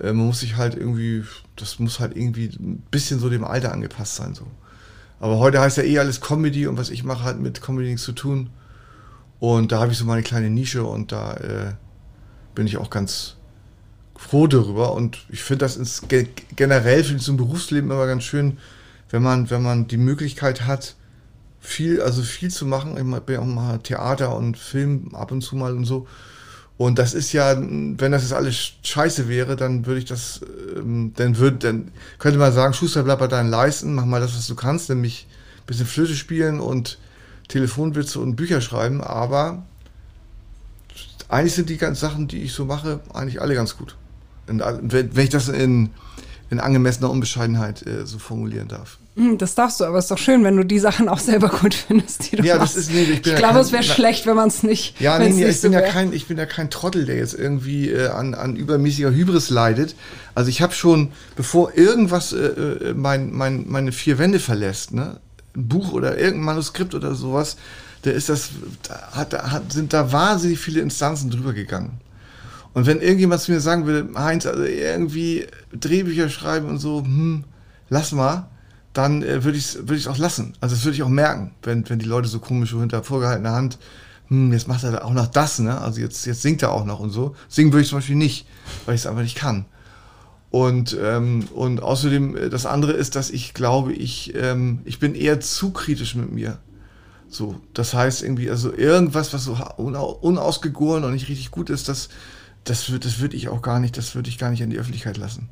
[0.00, 1.24] Äh, man muss sich halt irgendwie,
[1.56, 4.34] das muss halt irgendwie ein bisschen so dem Alter angepasst sein.
[4.34, 4.46] So.
[5.20, 8.02] Aber heute heißt ja eh alles Comedy und was ich mache, hat mit Comedy nichts
[8.02, 8.50] zu tun.
[9.40, 11.72] Und da habe ich so meine kleine Nische und da äh,
[12.54, 13.36] bin ich auch ganz
[14.16, 14.92] froh darüber.
[14.92, 16.02] Und ich finde das ins,
[16.56, 18.58] generell für ein Berufsleben immer ganz schön,
[19.10, 20.96] wenn man, wenn man die Möglichkeit hat,
[21.60, 22.96] viel, also viel zu machen.
[22.96, 26.06] Ich bin ja auch mal Theater und Film ab und zu mal und so.
[26.76, 30.40] Und das ist ja, wenn das jetzt alles scheiße wäre, dann würde ich das,
[30.76, 34.36] ähm, dann würde, dann könnte man sagen, Schuster, bleib bei deinen Leisten, mach mal das,
[34.36, 35.26] was du kannst, nämlich
[35.58, 36.98] ein bisschen Flöte spielen und
[37.48, 39.64] Telefonwitze und Bücher schreiben, aber
[41.28, 43.96] eigentlich sind die ganzen Sachen, die ich so mache, eigentlich alle ganz gut.
[44.48, 45.90] Und wenn ich das in,
[46.50, 48.98] in angemessener Unbescheidenheit äh, so formulieren darf.
[49.16, 51.48] Hm, das darfst du, aber es ist doch schön, wenn du die Sachen auch selber
[51.48, 52.76] gut findest, die du ja, machst.
[52.76, 55.00] Das ist, nee, ich ich glaube, ja es wäre schlecht, wenn man es nicht.
[55.00, 57.34] Ja, nee, nee, ich, bin so ja kein, ich bin ja kein Trottel, der jetzt
[57.34, 59.94] irgendwie äh, an, an übermäßiger Hybris leidet.
[60.34, 65.20] Also ich habe schon, bevor irgendwas äh, äh, mein, mein, meine vier Wände verlässt, ne,
[65.54, 67.56] ein Buch oder irgendein Manuskript oder sowas,
[68.02, 68.50] da ist das,
[69.12, 72.00] hat, hat, sind da wahnsinnig viele Instanzen drüber gegangen.
[72.74, 77.44] Und wenn irgendjemand zu mir sagen würde, Heinz, also irgendwie Drehbücher schreiben und so, hm,
[77.88, 78.50] lass mal,
[78.92, 80.54] dann äh, würde ich es würd auch lassen.
[80.60, 83.52] Also das würde ich auch merken, wenn, wenn die Leute so komisch so hinter vorgehaltener
[83.52, 83.78] Hand,
[84.28, 85.80] hm, jetzt macht er auch noch das, ne?
[85.80, 87.36] Also jetzt, jetzt singt er auch noch und so.
[87.48, 88.46] Singen würde ich zum Beispiel nicht,
[88.86, 89.66] weil ich es einfach nicht kann.
[90.50, 95.14] Und, ähm, und außerdem, äh, das andere ist, dass ich glaube, ich, ähm, ich bin
[95.14, 96.58] eher zu kritisch mit mir.
[97.28, 102.08] So, das heißt irgendwie, also irgendwas, was so unausgegoren und nicht richtig gut ist, das,
[102.64, 105.16] das, das würde ich auch gar nicht, das würde ich gar nicht an die Öffentlichkeit
[105.16, 105.48] lassen.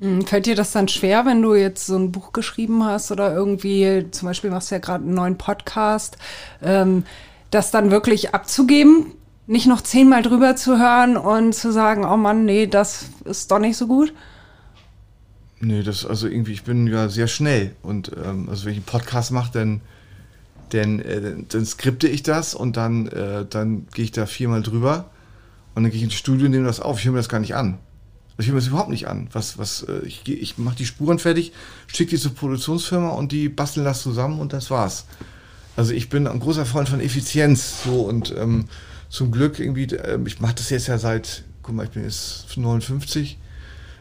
[0.00, 3.34] Hm, fällt dir das dann schwer, wenn du jetzt so ein Buch geschrieben hast oder
[3.34, 6.16] irgendwie, zum Beispiel machst du ja gerade einen neuen Podcast,
[6.62, 7.04] ähm,
[7.50, 9.12] das dann wirklich abzugeben,
[9.46, 13.58] nicht noch zehnmal drüber zu hören und zu sagen, oh Mann, nee, das ist doch
[13.58, 14.12] nicht so gut?
[15.60, 18.86] Nee, das, also irgendwie, ich bin ja sehr schnell und ähm, also wenn ich einen
[18.86, 19.80] Podcast mache, dann,
[20.70, 25.10] dann, äh, dann skripte ich das und dann, äh, dann gehe ich da viermal drüber
[25.74, 26.98] und dann gehe ich ins Studio und nehme das auf.
[26.98, 27.78] Ich höre mir das gar nicht an.
[28.38, 29.28] Ich höre mir das überhaupt nicht an.
[29.32, 31.52] Was, was, äh, ich, ich mache die Spuren fertig,
[31.86, 35.06] schicke die zur Produktionsfirma und die basteln das zusammen und das war's.
[35.76, 38.66] Also ich bin ein großer Freund von Effizienz so und ähm,
[39.08, 42.56] zum Glück irgendwie, äh, ich mache das jetzt ja seit, guck mal, ich bin jetzt
[42.56, 43.38] 59.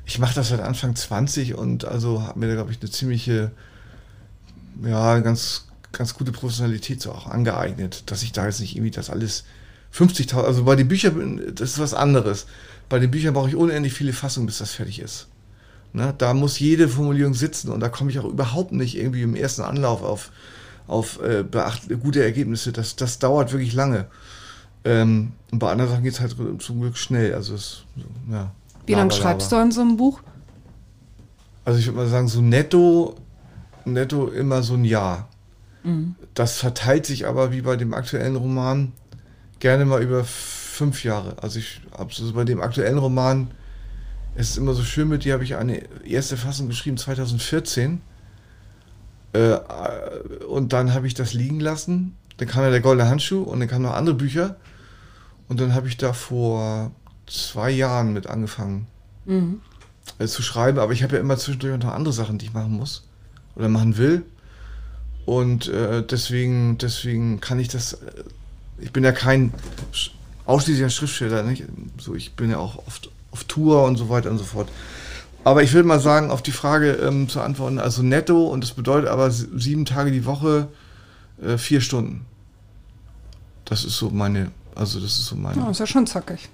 [0.05, 3.51] Ich mache das seit Anfang 20 und also habe mir da, glaube ich, eine ziemliche,
[4.83, 9.09] ja, ganz, ganz gute Professionalität so auch angeeignet, dass ich da jetzt nicht irgendwie das
[9.09, 9.45] alles
[9.93, 12.47] 50.000, also bei den Büchern, das ist was anderes.
[12.89, 15.27] Bei den Büchern brauche ich unendlich viele Fassungen, bis das fertig ist.
[15.93, 16.13] Ne?
[16.17, 19.61] Da muss jede Formulierung sitzen und da komme ich auch überhaupt nicht irgendwie im ersten
[19.61, 20.31] Anlauf auf,
[20.87, 21.45] auf äh,
[22.01, 22.71] gute Ergebnisse.
[22.71, 24.07] Das, das dauert wirklich lange.
[24.83, 27.35] Ähm, und bei anderen Sachen geht es halt zum Glück schnell.
[27.35, 27.83] Also es,
[28.31, 28.51] ja,
[28.87, 30.21] Wie lange schreibst du an so einem Buch?
[31.63, 33.15] Also ich würde mal sagen, so netto,
[33.85, 35.29] netto immer so ein Jahr.
[35.83, 36.15] Mhm.
[36.33, 38.91] Das verteilt sich aber wie bei dem aktuellen Roman
[39.63, 41.37] gerne mal über fünf Jahre.
[41.41, 43.51] Also ich habe so bei dem aktuellen Roman,
[44.35, 48.01] es ist immer so schön mit dir, habe ich eine erste Fassung geschrieben 2014.
[49.31, 49.57] Äh,
[50.49, 52.17] und dann habe ich das liegen lassen.
[52.37, 54.57] Dann kam ja der goldene Handschuh und dann kamen noch andere Bücher.
[55.47, 56.91] Und dann habe ich da vor
[57.25, 58.87] zwei Jahren mit angefangen
[59.23, 59.61] mhm.
[60.19, 60.77] äh, zu schreiben.
[60.77, 63.07] Aber ich habe ja immer zwischendurch noch andere Sachen, die ich machen muss
[63.55, 64.25] oder machen will.
[65.25, 67.97] Und äh, deswegen, deswegen kann ich das.
[68.83, 69.53] Ich bin ja kein
[70.45, 71.63] ausschließlich als Schriftsteller, nicht?
[71.97, 74.69] So, ich bin ja auch oft auf Tour und so weiter und so fort.
[75.43, 78.71] Aber ich würde mal sagen, auf die Frage ähm, zu antworten, also netto, und das
[78.71, 80.69] bedeutet aber sieben Tage die Woche,
[81.41, 82.25] äh, vier Stunden.
[83.65, 85.61] Das ist so meine, also das ist so meine.
[85.61, 86.49] Ja, ist ja schon zackig.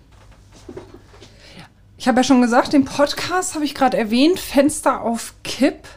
[1.97, 5.87] Ich habe ja schon gesagt, den Podcast habe ich gerade erwähnt, Fenster auf Kipp,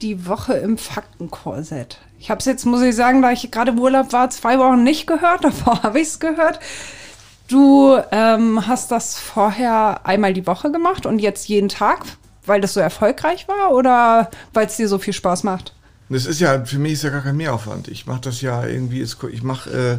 [0.00, 1.98] die Woche im Faktenkorsett.
[2.18, 4.82] Ich habe es jetzt, muss ich sagen, da ich gerade im Urlaub war, zwei Wochen
[4.82, 6.60] nicht gehört, davor habe ich es gehört.
[7.48, 12.04] Du ähm, hast das vorher einmal die Woche gemacht und jetzt jeden Tag,
[12.44, 15.72] weil das so erfolgreich war oder weil es dir so viel Spaß macht?
[16.08, 17.88] Das ist ja, für mich ist ja gar kein Mehraufwand.
[17.88, 19.98] Ich mache das ja irgendwie, ich mache, äh,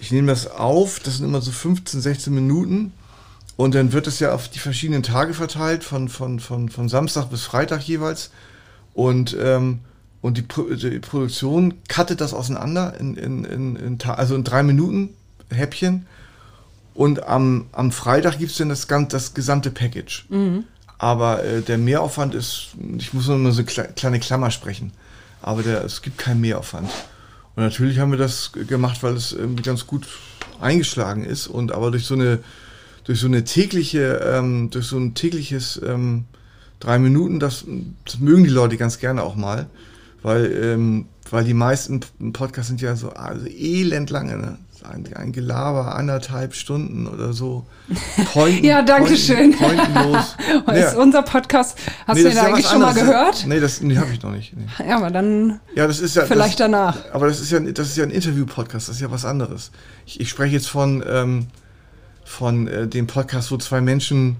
[0.00, 2.92] ich nehme das auf, das sind immer so 15, 16 Minuten
[3.56, 7.30] und dann wird es ja auf die verschiedenen Tage verteilt, von, von, von, von Samstag
[7.30, 8.30] bis Freitag jeweils.
[8.94, 9.80] Und, ähm,
[10.24, 15.10] und die, die Produktion cuttet das auseinander in, in, in, in, also in drei Minuten
[15.50, 16.06] Häppchen
[16.94, 20.24] und am, am Freitag gibt es dann das, das gesamte Package.
[20.30, 20.64] Mhm.
[20.96, 24.92] Aber äh, der Mehraufwand ist, ich muss nur so eine kleine Klammer sprechen,
[25.42, 26.88] aber der, es gibt keinen Mehraufwand.
[27.54, 30.08] Und natürlich haben wir das gemacht, weil es irgendwie ganz gut
[30.58, 32.38] eingeschlagen ist und aber durch so eine
[33.04, 36.24] durch so eine tägliche, ähm, durch so ein tägliches ähm,
[36.80, 37.66] drei Minuten, das,
[38.06, 39.66] das mögen die Leute ganz gerne auch mal,
[40.24, 42.00] weil, ähm, weil die meisten
[42.32, 44.58] Podcasts sind ja so also elend lange, ne?
[44.84, 47.66] ein, ein Gelaber, anderthalb Stunden oder so.
[48.32, 49.52] Pointen, ja, danke schön.
[49.56, 50.36] Pointenlos.
[50.66, 50.72] ja.
[50.72, 51.78] ist unser Podcast.
[52.06, 53.44] Hast nee, du den ja eigentlich schon mal gehört?
[53.46, 54.54] Nee, das nee, habe ich noch nicht.
[54.56, 54.66] Nee.
[54.88, 56.98] Ja, aber dann ja, das ist ja, vielleicht das, danach.
[57.12, 59.70] Aber das ist ja, das ist ja ein Interview-Podcast, das ist ja was anderes.
[60.06, 61.46] Ich, ich spreche jetzt von, ähm,
[62.24, 64.36] von äh, dem Podcast, wo zwei Menschen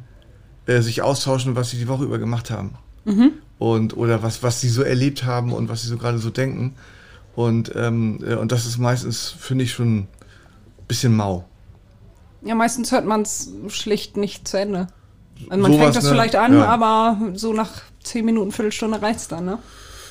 [0.67, 2.75] äh, sich austauschen, was sie die Woche über gemacht haben.
[3.05, 3.33] Mhm.
[3.59, 6.75] Und, oder was, was sie so erlebt haben und was sie so gerade so denken.
[7.37, 10.09] Und, ähm, äh, und das ist meistens, finde ich, schon ein
[10.89, 11.45] bisschen mau.
[12.43, 14.89] Ja, meistens hört man es schlicht nicht zu Ende.
[15.49, 16.11] Also man so fängt das ne?
[16.11, 16.67] vielleicht an, ja.
[16.67, 17.71] aber so nach
[18.03, 19.59] zehn Minuten, Viertelstunde reicht es dann, ne?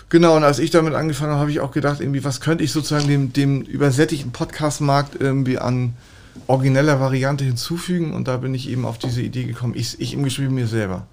[0.10, 2.72] Genau, und als ich damit angefangen habe, habe ich auch gedacht, irgendwie, was könnte ich
[2.72, 5.96] sozusagen dem, dem übersättigten Podcast-Markt irgendwie an
[6.48, 9.74] origineller Variante hinzufügen und da bin ich eben auf diese Idee gekommen.
[9.76, 11.08] Ich, ich im mit mir selber.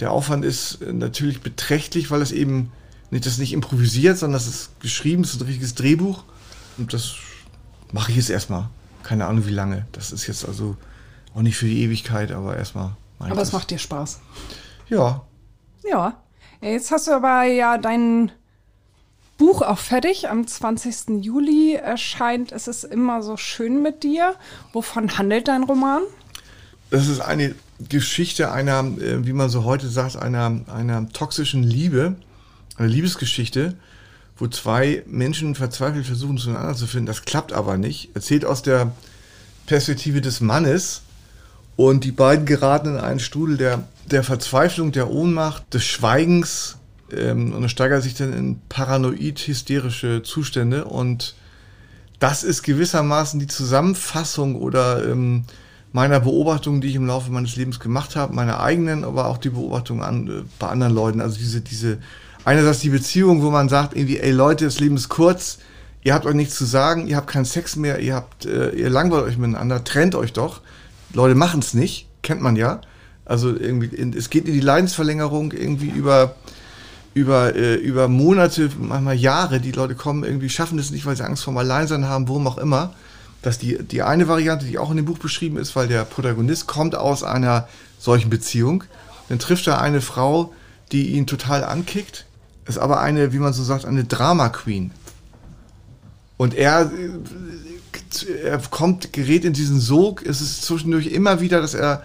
[0.00, 2.72] Der Aufwand ist äh, natürlich beträchtlich, weil es eben
[3.10, 6.24] nicht, das nicht improvisiert, sondern das ist geschrieben, das ist ein richtiges Drehbuch
[6.78, 7.14] und das
[7.92, 8.68] mache ich jetzt erstmal.
[9.02, 9.86] Keine Ahnung wie lange.
[9.92, 10.76] Das ist jetzt also
[11.34, 12.96] auch nicht für die Ewigkeit, aber erstmal.
[13.18, 14.20] Aber es macht dir Spaß.
[14.88, 15.22] Ja.
[15.88, 16.20] Ja.
[16.60, 18.32] Jetzt hast du aber ja deinen
[19.38, 20.28] Buch auch fertig.
[20.28, 21.24] Am 20.
[21.24, 24.34] Juli erscheint Es ist immer so schön mit dir.
[24.72, 26.02] Wovon handelt dein Roman?
[26.90, 27.54] Das ist eine
[27.88, 32.16] Geschichte einer, äh, wie man so heute sagt, einer, einer toxischen Liebe,
[32.76, 33.74] eine Liebesgeschichte,
[34.38, 37.06] wo zwei Menschen verzweifelt versuchen, zueinander zu finden.
[37.06, 38.10] Das klappt aber nicht.
[38.14, 38.92] Erzählt aus der
[39.66, 41.02] Perspektive des Mannes.
[41.74, 46.76] Und die beiden geraten in einen Strudel der, der Verzweiflung, der Ohnmacht, des Schweigens,
[47.12, 51.34] ähm, und es steigert sich dann in paranoid-hysterische Zustände und
[52.18, 55.44] das ist gewissermaßen die Zusammenfassung oder ähm,
[55.96, 59.48] meiner Beobachtungen, die ich im Laufe meines Lebens gemacht habe, meine eigenen, aber auch die
[59.48, 61.22] Beobachtungen an, äh, bei anderen Leuten.
[61.22, 61.96] Also diese, diese,
[62.44, 65.56] einerseits die Beziehung, wo man sagt, irgendwie, ey Leute, das Leben ist kurz,
[66.02, 68.90] ihr habt euch nichts zu sagen, ihr habt keinen Sex mehr, ihr habt, äh, ihr
[68.90, 70.60] langweilt euch miteinander, trennt euch doch.
[71.14, 72.82] Leute machen es nicht, kennt man ja.
[73.24, 76.34] Also irgendwie, in, es geht in die Leidensverlängerung irgendwie über
[77.14, 81.24] über, äh, über Monate, manchmal Jahre, die Leute kommen, irgendwie schaffen es nicht, weil sie
[81.24, 82.92] Angst vor dem Alleinsein haben, worum auch immer.
[83.46, 86.04] Das ist die, die eine Variante, die auch in dem Buch beschrieben ist, weil der
[86.04, 88.82] Protagonist kommt aus einer solchen Beziehung.
[89.28, 90.52] Dann trifft er eine Frau,
[90.90, 92.26] die ihn total ankickt,
[92.66, 94.90] ist aber eine, wie man so sagt, eine Drama Queen.
[96.36, 100.26] Und er, äh, er kommt, gerät in diesen Sog.
[100.26, 102.02] Es ist zwischendurch immer wieder, dass er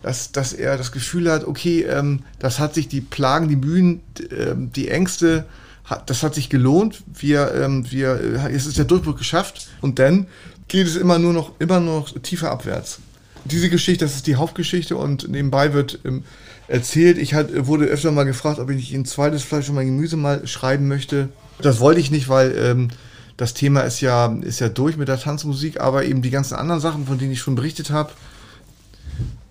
[0.00, 4.00] dass, dass er das Gefühl hat, okay, ähm, das hat sich die Plagen, die Mühen,
[4.30, 5.44] ähm, die Ängste,
[5.84, 7.02] hat, das hat sich gelohnt.
[7.12, 10.26] Wir, ähm, wir, äh, es ist der Durchbruch geschafft und dann
[10.68, 12.98] geht es immer nur noch, immer noch tiefer abwärts.
[13.44, 16.24] Diese Geschichte, das ist die Hauptgeschichte und nebenbei wird ähm,
[16.66, 17.18] erzählt.
[17.18, 20.16] Ich hat, wurde öfter mal gefragt, ob ich nicht ein zweites Fleisch und mein Gemüse
[20.16, 21.28] mal schreiben möchte.
[21.60, 22.88] Das wollte ich nicht, weil ähm,
[23.36, 26.80] das Thema ist ja, ist ja durch mit der Tanzmusik, aber eben die ganzen anderen
[26.80, 28.12] Sachen, von denen ich schon berichtet habe,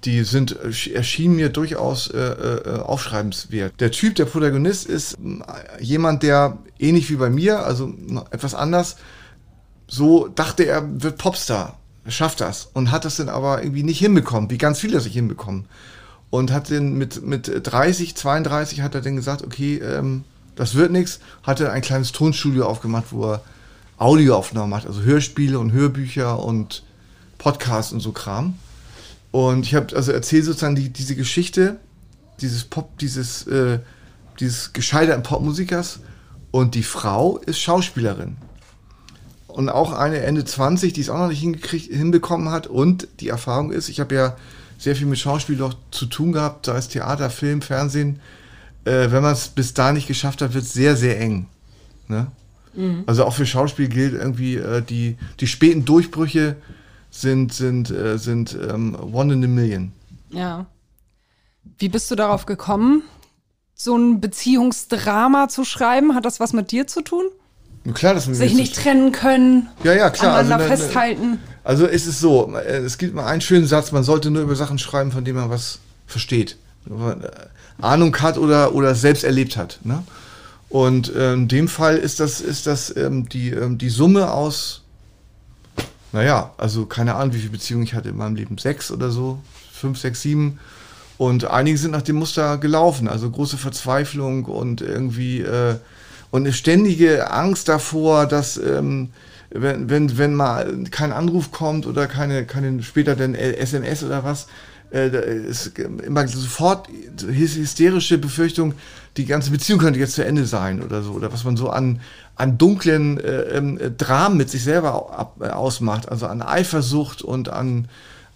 [0.06, 0.58] die sind,
[0.94, 3.74] erschienen mir durchaus äh, äh, aufschreibenswert.
[3.80, 7.94] Der Typ, der Protagonist, ist äh, jemand, der ähnlich wie bei mir, also
[8.32, 8.98] etwas anders,
[9.94, 11.78] so dachte er, wird Popstar,
[12.08, 15.66] schafft das und hat das dann aber irgendwie nicht hinbekommen, wie ganz viele sich hinbekommen.
[16.32, 20.24] Und hat dann mit, mit 30, 32 hat er dann gesagt, okay, ähm,
[20.56, 23.42] das wird nichts, hat er ein kleines Tonstudio aufgemacht, wo er
[23.98, 26.84] Audioaufnahmen macht, also Hörspiele und Hörbücher und
[27.38, 28.56] Podcasts und so Kram.
[29.32, 31.78] Und ich habe also erzählt sozusagen die, diese Geschichte
[32.42, 33.78] dieses Pop, dieses, äh,
[34.40, 36.00] dieses gescheiterten Popmusikers
[36.50, 38.38] und die Frau ist Schauspielerin.
[39.54, 42.66] Und auch eine Ende 20, die es auch noch nicht hinbekommen hat.
[42.66, 44.36] Und die Erfahrung ist, ich habe ja
[44.80, 48.20] sehr viel mit Schauspiel noch zu tun gehabt, sei es Theater, Film, Fernsehen.
[48.86, 51.46] Äh, wenn man es bis da nicht geschafft hat, wird es sehr, sehr eng.
[52.08, 52.28] Ne?
[52.74, 53.04] Mhm.
[53.06, 56.56] Also auch für Schauspiel gilt irgendwie äh, die, die späten Durchbrüche
[57.12, 59.92] sind, sind, äh, sind ähm, one in a million.
[60.32, 60.66] Ja.
[61.78, 63.04] Wie bist du darauf gekommen,
[63.76, 66.16] so ein Beziehungsdrama zu schreiben?
[66.16, 67.26] Hat das was mit dir zu tun?
[67.94, 70.38] Klar, dass wir sich nicht trennen können, ja, ja, klar.
[70.38, 71.40] aneinander also, festhalten.
[71.66, 74.56] Also ist es so, äh, es gibt mal einen schönen Satz, man sollte nur über
[74.56, 76.58] Sachen schreiben, von denen man was versteht.
[76.90, 79.80] Äh, Ahnung hat oder, oder selbst erlebt hat.
[79.84, 80.04] Ne?
[80.70, 84.84] Und äh, in dem Fall ist das, ist das ähm, die, ähm, die Summe aus
[86.14, 88.58] naja, also keine Ahnung, wie viele Beziehungen ich hatte in meinem Leben.
[88.60, 89.40] Sechs oder so,
[89.74, 90.60] fünf, sechs, sieben.
[91.18, 95.76] Und einige sind nach dem Muster gelaufen, also große Verzweiflung und irgendwie äh,
[96.34, 99.10] und eine ständige Angst davor, dass ähm,
[99.52, 104.48] wenn, wenn, wenn mal kein Anruf kommt oder keine, keine später denn SMS oder was,
[104.92, 105.10] äh,
[105.48, 106.90] ist immer sofort
[107.24, 108.74] hysterische Befürchtung,
[109.16, 112.02] die ganze Beziehung könnte jetzt zu Ende sein oder so, oder was man so an,
[112.36, 117.88] an dunklen äh, äh, Dramen mit sich selber ab, ausmacht, also an Eifersucht und an,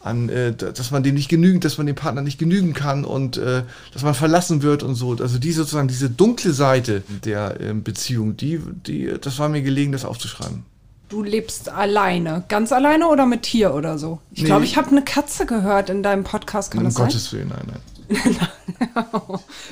[0.07, 3.37] an äh, dass man dem nicht genügend, dass man dem Partner nicht genügen kann und
[3.37, 5.11] äh, dass man verlassen wird und so.
[5.11, 9.91] Also die sozusagen diese dunkle Seite der äh, Beziehung, die, die, das war mir gelegen,
[9.91, 10.65] das aufzuschreiben.
[11.09, 14.19] Du lebst alleine, ganz alleine oder mit Tier oder so?
[14.31, 14.47] Ich Nee.
[14.47, 16.71] glaube, ich habe eine Katze gehört in deinem Podcast.
[16.71, 17.05] Kann um das sein?
[17.05, 17.81] Gottes Willen, nein, nein.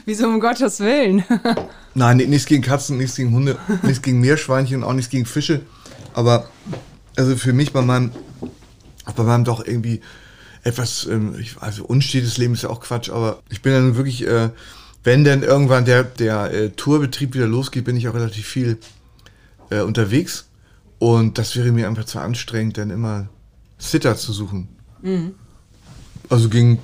[0.06, 1.24] Wieso um Gottes Willen?
[1.94, 5.62] Nein, nichts gegen Katzen, nichts gegen Hunde, nichts gegen Meerschweinchen, auch nichts gegen Fische.
[6.14, 6.50] Aber
[7.16, 8.12] also für mich bei meinem,
[9.16, 10.02] bei meinem doch irgendwie
[10.66, 14.28] etwas, ähm, ich, also unstetes Leben ist ja auch Quatsch, aber ich bin dann wirklich,
[14.28, 14.50] äh,
[15.04, 18.80] wenn denn irgendwann der, der äh, Tourbetrieb wieder losgeht, bin ich auch relativ viel
[19.70, 20.50] äh, unterwegs.
[20.98, 23.28] Und das wäre mir einfach zu anstrengend, dann immer
[23.78, 24.68] Sitter zu suchen.
[26.30, 26.80] Also ging,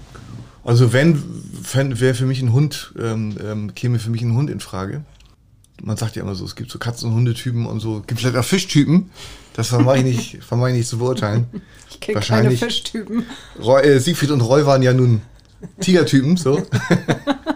[0.64, 1.24] also wenn,
[1.74, 5.04] wenn wäre für mich ein Hund, ähm, ähm, käme für mich ein Hund in Frage.
[5.84, 8.36] Man sagt ja immer so, es gibt so Katzen- und Hundetypen und so, gibt vielleicht
[8.38, 9.10] auch Fischtypen.
[9.54, 11.48] Das vermag ich nicht, vermag ich nicht zu beurteilen.
[11.90, 13.26] Ich kenne keine Fischtypen.
[13.62, 15.22] Roy, äh, Siegfried und Roy waren ja nun
[15.80, 16.62] Tigertypen, so.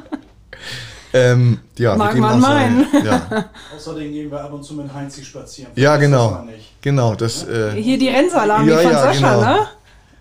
[1.14, 2.86] ähm, ja, Mag man meinen.
[3.06, 5.72] Ja, Außerdem gehen wir ab und zu mit Heinzi spazieren.
[5.76, 6.46] ja genau.
[6.82, 9.42] Genau, das, äh, Hier die Rennsalami Ja, von ja, Sascha, genau.
[9.42, 9.68] ne?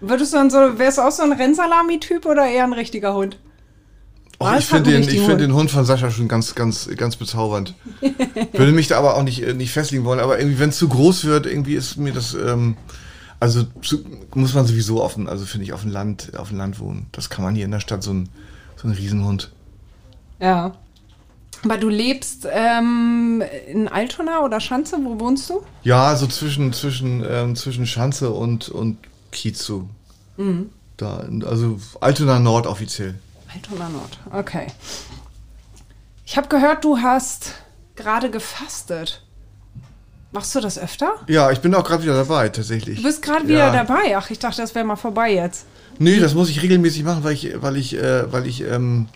[0.01, 3.39] Würdest du dann so, wärst du auch so ein Rennsalami-Typ oder eher ein richtiger Hund?
[4.39, 7.75] Och, ich finde den, ich find den Hund von Sascha schon ganz, ganz, ganz bezaubernd.
[8.53, 10.21] Würde mich da aber auch nicht, äh, nicht festlegen wollen.
[10.21, 12.77] Aber irgendwie, wenn es zu groß wird, irgendwie ist mir das, ähm,
[13.41, 14.05] also zu,
[14.35, 17.07] muss man sowieso auf dem, also finde ich auf dem Land, auf dem Land wohnen.
[17.13, 18.29] Das kann man hier in der Stadt so ein,
[18.77, 19.53] so ein Riesenhund.
[20.41, 20.75] Ja.
[21.65, 24.99] Aber du lebst ähm, in Altona oder Schanze?
[25.03, 25.63] Wo wohnst du?
[25.83, 28.99] Ja, so zwischen, zwischen, ähm, zwischen Schanze und, und
[29.31, 29.89] Kiez so.
[30.37, 30.71] Mhm.
[30.97, 33.15] Da, also Altona Nord offiziell.
[33.55, 34.19] Altona Nord.
[34.33, 34.67] Okay.
[36.27, 37.55] Ich habe gehört, du hast
[37.97, 39.23] gerade gefastet.
[40.33, 41.13] Machst du das öfter?
[41.29, 42.97] Ja, ich bin auch gerade wieder dabei, tatsächlich.
[42.99, 43.85] Du bist gerade wieder Ja.
[43.85, 44.17] dabei.
[44.17, 45.67] Ach, ich dachte, das wäre mal vorbei jetzt.
[45.99, 49.07] Nee, das muss ich regelmäßig machen, weil ich, weil ich, äh, weil ich, ähm,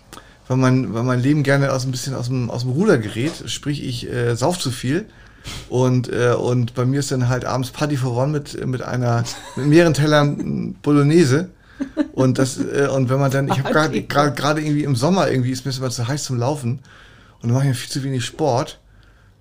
[0.46, 3.50] weil mein, weil mein Leben gerne aus ein bisschen aus dem, aus dem Ruder gerät.
[3.50, 5.06] Sprich, ich äh, sauf zu viel.
[5.68, 9.24] Und, äh, und bei mir ist dann halt abends Party for One mit, mit einer,
[9.56, 11.50] mit mehreren Tellern Bolognese.
[12.12, 15.64] Und das, äh, und wenn man dann, ich habe gerade irgendwie im Sommer irgendwie ist
[15.64, 16.80] mir immer zu heiß zum Laufen.
[17.40, 18.80] Und dann mache ich viel zu wenig Sport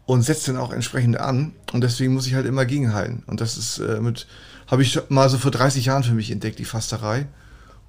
[0.05, 1.53] und setzt dann auch entsprechend an.
[1.73, 3.23] Und deswegen muss ich halt immer gegenhalten.
[3.27, 4.27] Und das ist äh, mit,
[4.67, 7.27] habe ich mal so vor 30 Jahren für mich entdeckt, die Fasterei.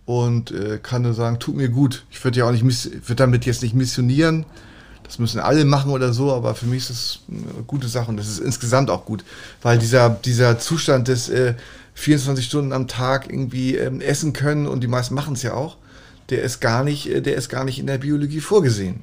[0.06, 2.06] Und äh, kann nur sagen, tut mir gut.
[2.10, 4.46] Ich würde ja auch nicht, würde damit jetzt nicht missionieren.
[5.08, 8.18] Das müssen alle machen oder so, aber für mich ist das eine gute Sache und
[8.18, 9.24] das ist insgesamt auch gut,
[9.62, 11.54] weil dieser, dieser Zustand des äh,
[11.98, 15.78] 24 Stunden am Tag irgendwie ähm, essen können und die meisten machen es ja auch,
[16.30, 19.00] der ist gar nicht, äh, der ist gar nicht in der Biologie vorgesehen.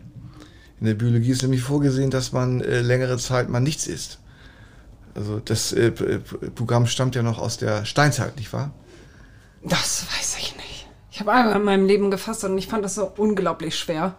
[0.80, 4.20] In der Biologie ist nämlich vorgesehen, dass man äh, längere Zeit mal nichts isst.
[5.14, 6.20] Also das äh, P-
[6.56, 8.72] Programm stammt ja noch aus der Steinzeit, nicht wahr?
[9.64, 10.88] Das weiß ich nicht.
[11.12, 14.16] Ich habe einmal in meinem Leben gefastet und ich fand das so unglaublich schwer.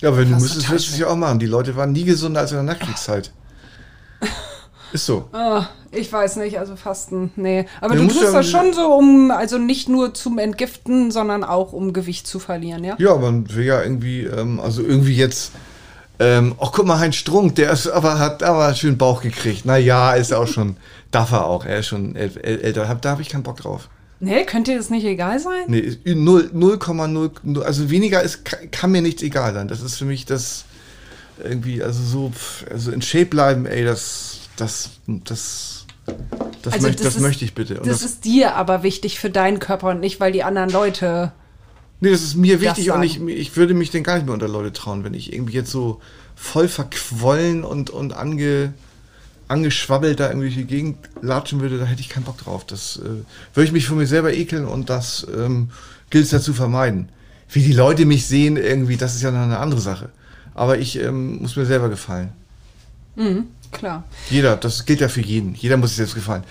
[0.00, 1.38] Ja, wenn du müsstest, wirst du es ja auch machen.
[1.38, 3.32] Die Leute waren nie gesünder als in der Nachkriegszeit.
[4.92, 5.28] Ist so.
[5.32, 7.66] Ah, ich weiß nicht, also Fasten, nee.
[7.80, 11.10] Aber Du du, musst tust ja- das schon so, um, also nicht nur zum Entgiften,
[11.10, 12.96] sondern auch um Gewicht zu verlieren, ja?
[12.98, 15.52] Ja, man will ja irgendwie, ähm, also irgendwie jetzt,
[16.18, 19.62] ähm, ach guck mal, Heinz Strunk, der ist aber, hat aber schön Bauch gekriegt.
[19.64, 20.76] Na ja, ist auch schon,
[21.10, 23.88] darf er auch, er ist schon äl äl älter, da habe ich keinen Bock drauf.
[24.20, 25.64] Nee, könnte das nicht egal sein?
[25.68, 29.68] Nee, ist 0, 0,0, also weniger ist, kann, mir nichts egal sein.
[29.68, 30.64] Das ist für mich das,
[31.44, 32.32] irgendwie, also so,
[32.68, 35.86] also in Shape bleiben, ey, das, das, das,
[36.62, 37.80] das, Also möcht, das das ist- möchte ich bitte.
[37.80, 41.32] Und Das ist dir aber wichtig für deinen Körper und nicht, weil die anderen Leute.
[42.00, 44.34] Nee, das ist mir wichtig Das und ich, ich würde mich denn gar nicht mehr
[44.34, 46.00] unter Leute trauen, wenn ich irgendwie jetzt so
[46.36, 48.72] voll verquollen und, und ange,
[49.48, 52.64] angeschwabbelt da irgendwie die Gegend latschen würde, da hätte ich keinen Bock drauf.
[52.66, 55.70] Das äh, würde ich mich von mir selber ekeln und das ähm,
[56.10, 57.08] gilt es ja zu vermeiden.
[57.50, 60.10] Wie die Leute mich sehen, irgendwie, das ist ja noch eine andere Sache.
[60.54, 62.30] Aber ich ähm, muss mir selber gefallen.
[63.72, 64.04] Klar.
[64.30, 65.54] Jeder, das gilt ja für jeden.
[65.54, 66.44] Jeder muss sich selbst gefallen.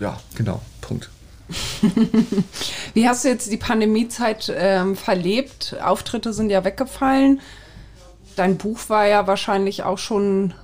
[0.00, 0.60] Ja, genau.
[0.80, 1.10] Punkt.
[2.94, 5.76] Wie hast du jetzt die Pandemiezeit ähm, verlebt?
[5.82, 7.40] Auftritte sind ja weggefallen.
[8.36, 10.54] Dein Buch war ja wahrscheinlich auch schon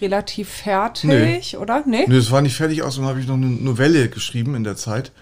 [0.00, 1.84] relativ fertig, oder?
[1.86, 2.06] Nee?
[2.08, 5.12] Nee, das war nicht fertig, außerdem habe ich noch eine Novelle geschrieben in der Zeit.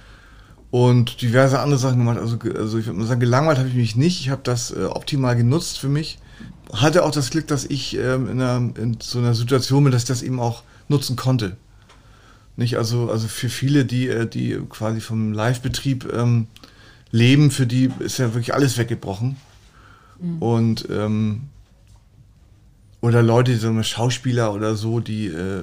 [0.71, 2.19] und diverse andere Sachen gemacht.
[2.19, 4.21] Also, also ich würde mal sagen, gelangweilt habe ich mich nicht.
[4.21, 6.19] Ich habe das äh, optimal genutzt für mich.
[6.73, 10.03] Hatte auch das Glück, dass ich ähm, in, einer, in so einer Situation bin, dass
[10.03, 11.57] ich das eben auch nutzen konnte.
[12.57, 12.77] Nicht?
[12.77, 16.47] Also, also für viele, die, äh, die quasi vom Live-Betrieb ähm,
[17.11, 19.37] leben, für die ist ja wirklich alles weggebrochen.
[20.21, 20.39] Mhm.
[20.39, 21.41] Und ähm,
[23.03, 25.63] oder Leute, so Schauspieler oder so, die äh,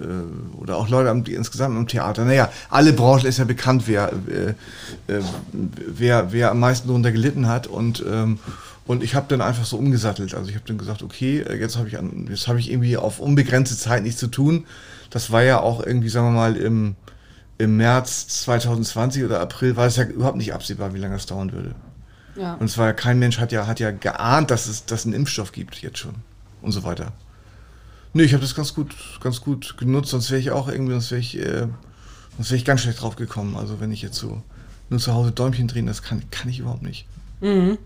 [0.57, 2.25] oder auch Leute die insgesamt im Theater.
[2.25, 5.21] Naja, alle Branchen ist ja bekannt, wer äh, äh,
[5.53, 8.39] wer wer am meisten darunter gelitten hat und ähm,
[8.87, 10.33] und ich habe dann einfach so umgesattelt.
[10.33, 13.19] Also ich habe dann gesagt, okay, jetzt habe ich an, jetzt habe ich irgendwie auf
[13.19, 14.65] unbegrenzte Zeit nichts zu tun.
[15.09, 16.95] Das war ja auch irgendwie, sagen wir mal, im,
[17.57, 21.51] im März 2020 oder April war es ja überhaupt nicht absehbar, wie lange das dauern
[21.51, 21.75] würde.
[22.37, 22.53] Ja.
[22.55, 25.15] Und es war ja kein Mensch hat ja hat ja geahnt, dass es dass einen
[25.15, 26.15] Impfstoff gibt jetzt schon
[26.61, 27.13] und so weiter.
[28.13, 31.11] Nee, ich habe das ganz gut, ganz gut genutzt, sonst wäre ich auch irgendwie, sonst
[31.11, 31.67] wäre ich, äh,
[32.37, 33.55] sonst wäre ich ganz schlecht drauf gekommen.
[33.57, 34.41] Also wenn ich jetzt so
[34.89, 37.05] nur zu Hause Däumchen drehen, das kann, kann ich überhaupt nicht.
[37.41, 37.77] Mhm.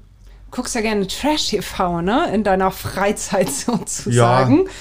[0.51, 2.33] Guckst ja gerne Trash-TV, ne?
[2.33, 4.65] In deiner Freizeit sozusagen.
[4.65, 4.71] Ja.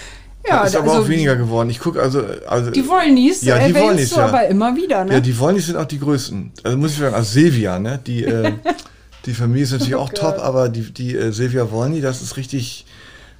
[0.46, 1.68] Ja, ist aber also, auch weniger geworden.
[1.68, 2.70] Ich gucke also, also.
[2.70, 4.26] Die Wollnies, ja, die Wollnies, du ja.
[4.26, 5.14] aber immer wieder, ne?
[5.14, 6.52] Ja, die Wollnies sind auch die größten.
[6.62, 8.00] Also muss ich sagen, also Silvia, ne?
[8.06, 8.52] Die, äh,
[9.26, 10.18] die Familie ist natürlich oh auch Gott.
[10.18, 12.86] top, aber die, die äh, Silvia Wollny, das ist richtig,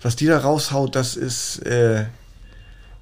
[0.02, 2.04] was die da raushaut, das ist, äh,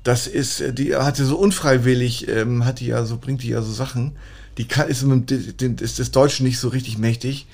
[0.05, 3.63] das ist, äh, die hatte so unfreiwillig, ähm, hat die ja so, bringt die ja
[3.63, 4.13] so Sachen,
[4.59, 7.49] die kann, ist, ist das Deutsche nicht so richtig mächtig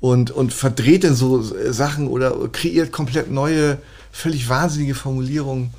[0.00, 3.78] und, und verdreht dann so äh, Sachen oder kreiert komplett neue,
[4.12, 5.70] völlig wahnsinnige Formulierungen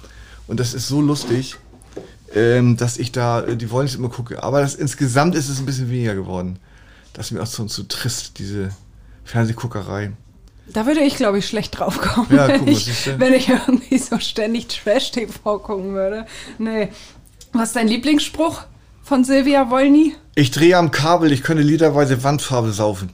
[0.47, 1.57] und das ist so lustig,
[2.35, 5.59] ähm, dass ich da, äh, die wollen nicht immer gucke, aber das, insgesamt ist es
[5.59, 6.59] ein bisschen weniger geworden.
[7.13, 8.69] Das ist mir auch so, so trist, diese
[9.23, 10.11] Fernsehguckerei.
[10.71, 13.97] Da würde ich, glaube ich, schlecht drauf kommen, ja, wenn, guck, ich, wenn ich irgendwie
[13.97, 16.25] so ständig Trash-TV gucken würde.
[16.59, 16.89] Nee.
[17.51, 18.61] Was ist dein Lieblingsspruch
[19.03, 20.15] von Silvia Wolny?
[20.35, 23.09] Ich drehe am Kabel, ich könnte literweise Wandfarbe saufen.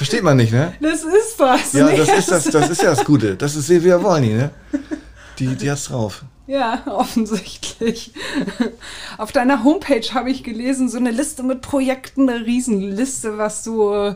[0.00, 0.72] Versteht man nicht, ne?
[0.80, 1.74] Das ist was.
[1.74, 3.36] Ja, das ist das, das ist ja das Gute.
[3.36, 4.50] Das ist Silvia Wolny, ne?
[5.38, 6.24] Die, die hat's drauf.
[6.46, 8.14] Ja, offensichtlich.
[9.18, 14.14] Auf deiner Homepage habe ich gelesen, so eine Liste mit Projekten, eine Riesenliste, was du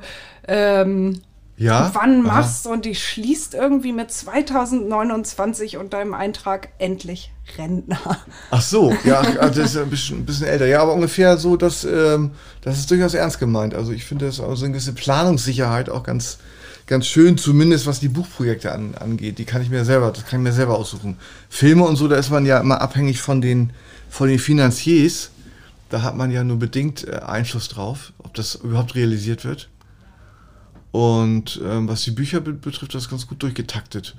[0.49, 1.21] ähm,
[1.59, 1.91] ja?
[1.93, 2.73] wann machst Aha.
[2.73, 7.99] und die schließt irgendwie mit 2029 und deinem Eintrag endlich Rentner.
[8.51, 10.67] Ach so, ja, also das ist ein bisschen, ein bisschen älter.
[10.67, 12.33] Ja, aber ungefähr so, dass ähm,
[12.63, 13.75] das ist durchaus ernst gemeint.
[13.75, 16.39] Also ich finde das also eine gewisse Planungssicherheit auch ganz,
[16.87, 19.39] ganz schön, zumindest was die Buchprojekte an, angeht.
[19.39, 21.17] Die kann ich mir selber, das kann ich mir selber aussuchen.
[21.49, 23.73] Filme und so, da ist man ja immer abhängig von den,
[24.09, 25.31] von den Finanziers.
[25.91, 29.69] Da hat man ja nur bedingt äh, Einfluss drauf, ob das überhaupt realisiert wird.
[30.91, 34.15] Und ähm, was die Bücher betrifft, das ist ganz gut durchgetaktet.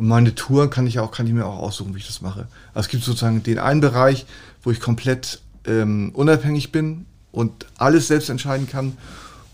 [0.00, 2.48] Und meine Touren kann ich auch, kann ich mir auch aussuchen, wie ich das mache.
[2.72, 4.24] Also es gibt sozusagen den einen Bereich,
[4.62, 8.96] wo ich komplett ähm, unabhängig bin und alles selbst entscheiden kann.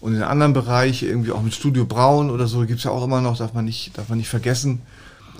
[0.00, 3.02] Und den anderen Bereich, irgendwie auch mit Studio Braun oder so, gibt es ja auch
[3.02, 4.82] immer noch, darf man nicht, darf man nicht vergessen,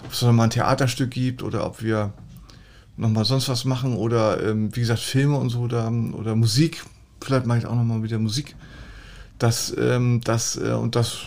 [0.05, 2.13] ob es nochmal ein Theaterstück gibt oder ob wir
[2.97, 6.83] nochmal sonst was machen oder ähm, wie gesagt Filme und so oder, oder Musik.
[7.21, 8.57] Vielleicht mache ich auch nochmal wieder Musik.
[9.39, 11.19] Das, ähm, das, äh, und das,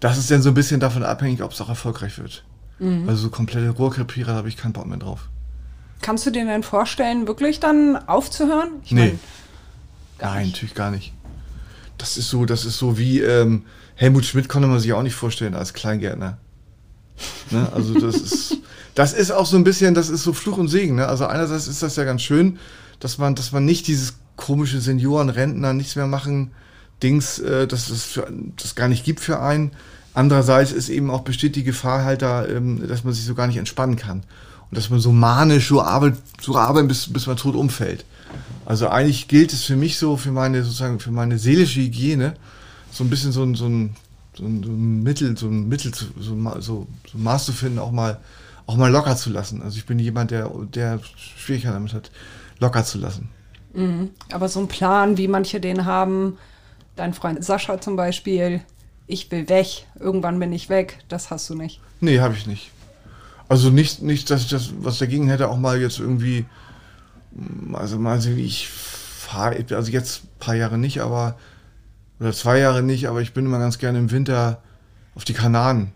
[0.00, 2.42] das ist dann so ein bisschen davon abhängig, ob es auch erfolgreich wird.
[2.78, 3.08] Mhm.
[3.08, 5.28] Also so komplette Rohrkrepierer habe ich keinen Bock mehr drauf.
[6.00, 8.70] Kannst du dir denn vorstellen, wirklich dann aufzuhören?
[8.84, 9.00] Ich nee.
[9.00, 9.20] Mein,
[10.20, 10.54] Nein, nicht.
[10.54, 11.12] natürlich gar nicht.
[11.96, 13.64] Das ist so, das ist so wie ähm,
[13.96, 16.38] Helmut Schmidt konnte man sich auch nicht vorstellen als Kleingärtner.
[17.50, 17.68] ne?
[17.74, 18.58] Also das ist,
[18.94, 20.96] das ist auch so ein bisschen, das ist so Fluch und Segen.
[20.96, 21.06] Ne?
[21.06, 22.58] Also einerseits ist das ja ganz schön,
[23.00, 26.52] dass man, dass man nicht dieses komische Seniorenrentner nichts mehr machen
[27.02, 29.72] Dings, äh, dass es für, das gar nicht gibt für einen.
[30.14, 33.46] Andererseits ist eben auch besteht die Gefahr halt da, ähm, dass man sich so gar
[33.46, 34.22] nicht entspannen kann.
[34.70, 38.04] Und dass man so manisch so arbeitet, so arbeitet bis, bis man tot umfällt.
[38.66, 42.34] Also eigentlich gilt es für mich so, für meine, sozusagen, für meine seelische Hygiene,
[42.90, 43.96] so ein bisschen so ein, so ein,
[44.34, 48.18] so ein, Mittel, so ein Mittel, zu, so, so, so Maß zu finden, auch mal,
[48.66, 49.62] auch mal locker zu lassen.
[49.62, 52.10] Also ich bin jemand, der, der Schwierigkeiten damit hat,
[52.58, 53.30] locker zu lassen.
[53.72, 54.10] Mhm.
[54.32, 56.36] Aber so ein Plan, wie manche den haben,
[56.96, 58.60] dein Freund Sascha zum Beispiel,
[59.08, 61.80] ich will weg, irgendwann bin ich weg, das hast du nicht.
[62.00, 62.70] Nee, habe ich nicht.
[63.48, 66.44] Also nicht, nicht, dass ich das was dagegen hätte, auch mal jetzt irgendwie,
[67.72, 71.36] also mal also ich fahre, also jetzt ein paar Jahre nicht, aber,
[72.20, 74.62] oder zwei Jahre nicht, aber ich bin immer ganz gerne im Winter
[75.14, 75.92] auf die Kanaren.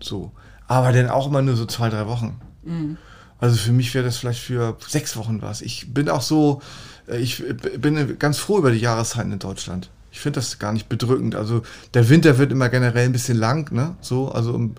[0.00, 0.32] So.
[0.68, 2.40] Aber dann auch immer nur so zwei, drei Wochen.
[2.62, 2.98] Mhm.
[3.38, 5.62] Also für mich wäre das vielleicht für sechs Wochen was.
[5.62, 6.62] Ich bin auch so,
[7.08, 7.42] äh, ich
[7.78, 9.90] bin ganz froh über die Jahreszeiten in Deutschland.
[10.12, 11.34] Ich finde das gar nicht bedrückend.
[11.34, 11.62] Also
[11.94, 13.96] der Winter wird immer generell ein bisschen lang, ne?
[14.00, 14.74] So, also im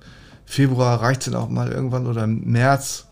[0.46, 3.08] Februar reicht es dann auch mal irgendwann oder im März.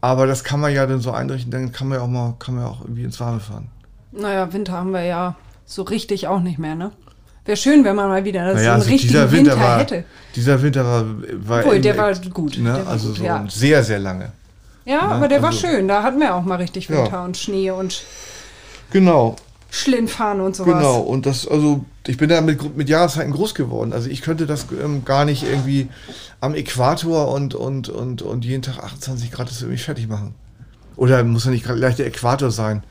[0.00, 2.54] Aber das kann man ja dann so einrichten, dann kann man ja auch mal, kann
[2.54, 3.68] man ja auch irgendwie ins Warme fahren.
[4.12, 5.36] Naja, Winter haben wir ja
[5.66, 6.92] so richtig auch nicht mehr, ne?
[7.44, 10.04] Wäre schön, wenn man mal wieder so Naja, einen also richtigen Winter, Winter, war, hätte.
[10.36, 11.04] dieser Winter war,
[11.46, 12.72] war Obwohl, der war gut, Ne?
[12.74, 13.44] der war also gut, so ja.
[13.48, 14.32] sehr, sehr lange.
[14.84, 15.88] Ja, Ne, aber der war also- schön.
[15.88, 17.02] Da hatten wir auch mal richtig Ja.
[17.04, 18.02] Winter und Schnee und
[18.90, 19.36] Genau,
[19.70, 20.74] Schlittenfahren und sowas.
[20.74, 21.00] genau.
[21.00, 23.92] Und das, also ich bin da mit, mit Jahreszeiten groß geworden.
[23.92, 25.88] Also ich könnte das ähm, gar nicht irgendwie
[26.40, 30.34] am Äquator und, und, und, und jeden Tag 28 Grad das irgendwie fertig machen.
[30.96, 32.82] Oder muss ja nicht gleich der Äquator sein.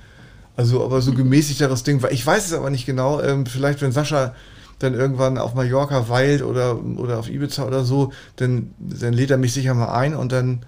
[0.56, 3.22] Also, aber so gemäßigteres Ding, weil ich weiß es aber nicht genau.
[3.22, 4.34] Ähm, vielleicht, wenn Sascha
[4.80, 9.38] dann irgendwann auf Mallorca weilt oder, oder auf Ibiza oder so, dann, dann lädt er
[9.38, 10.62] mich sicher mal ein und dann,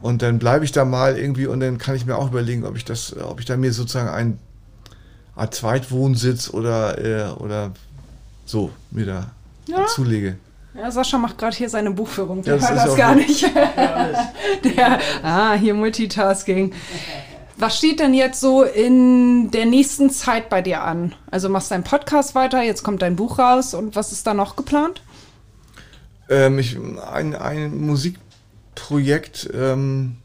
[0.00, 2.76] und dann bleibe ich da mal irgendwie und dann kann ich mir auch überlegen, ob
[2.76, 4.38] ich das, ob ich da mir sozusagen ein
[5.36, 7.72] Art Zweitwohnsitz oder, äh, oder
[8.46, 9.30] so mir da
[9.66, 9.86] Ja.
[9.86, 10.36] zulege.
[10.74, 12.42] Ja, Sascha macht gerade hier seine Buchführung.
[12.44, 13.26] Ja, Wir das gar gut.
[13.28, 13.42] nicht.
[14.64, 16.72] Der, ah, hier Multitasking.
[17.58, 21.14] Was steht denn jetzt so in der nächsten Zeit bei dir an?
[21.30, 24.56] Also machst deinen Podcast weiter, jetzt kommt dein Buch raus und was ist da noch
[24.56, 25.00] geplant?
[26.28, 26.76] Ähm, ich,
[27.10, 30.16] ein, ein Musikprojekt, ähm,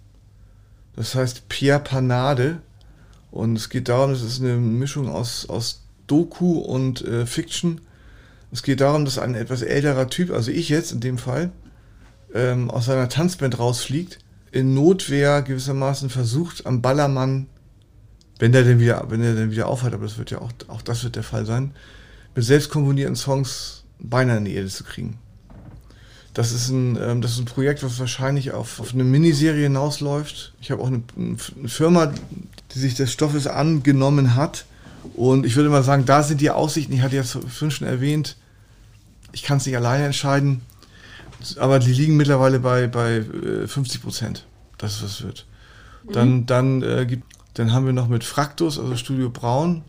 [0.97, 2.57] das heißt Pierre Panade.
[3.31, 7.81] Und es geht darum, das ist eine Mischung aus, aus Doku und äh, Fiction.
[8.51, 11.51] Es geht darum, dass ein etwas älterer Typ, also ich jetzt in dem Fall,
[12.33, 14.19] ähm, aus seiner Tanzband rausfliegt,
[14.51, 17.47] in Notwehr gewissermaßen versucht, am Ballermann,
[18.39, 20.81] wenn der denn wieder, wenn er denn wieder aufhört, aber das wird ja auch, auch
[20.81, 21.71] das wird der Fall sein,
[22.35, 25.19] mit selbst komponierten Songs beinahe in die Erde zu kriegen.
[26.33, 30.53] Das ist ein, ähm, das ist ein Projekt, was wahrscheinlich auf, auf eine Miniserie hinausläuft.
[30.61, 31.37] Ich habe auch eine, eine
[31.69, 32.13] Firma,
[32.73, 34.65] die sich des Stoffes angenommen hat.
[35.15, 38.37] Und ich würde mal sagen, da sind die Aussichten, ich hatte ja vorhin schon erwähnt,
[39.31, 40.61] ich kann es nicht alleine entscheiden,
[41.57, 44.45] aber die liegen mittlerweile bei, bei äh, 50 Prozent,
[44.77, 45.47] dass es was wird.
[46.11, 49.83] Dann, dann, äh, gibt, dann haben wir noch mit Fraktus, also Studio Braun,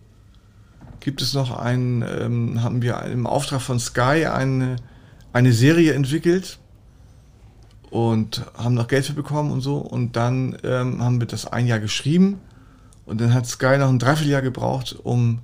[1.01, 4.77] gibt es noch einen, ähm, haben wir im Auftrag von Sky eine,
[5.33, 6.59] eine Serie entwickelt
[7.91, 9.79] und haben noch Geld für bekommen und so.
[9.79, 12.41] Und dann ähm, haben wir das ein Jahr geschrieben
[13.07, 15.41] und dann hat Sky noch ein Dreivierteljahr gebraucht, um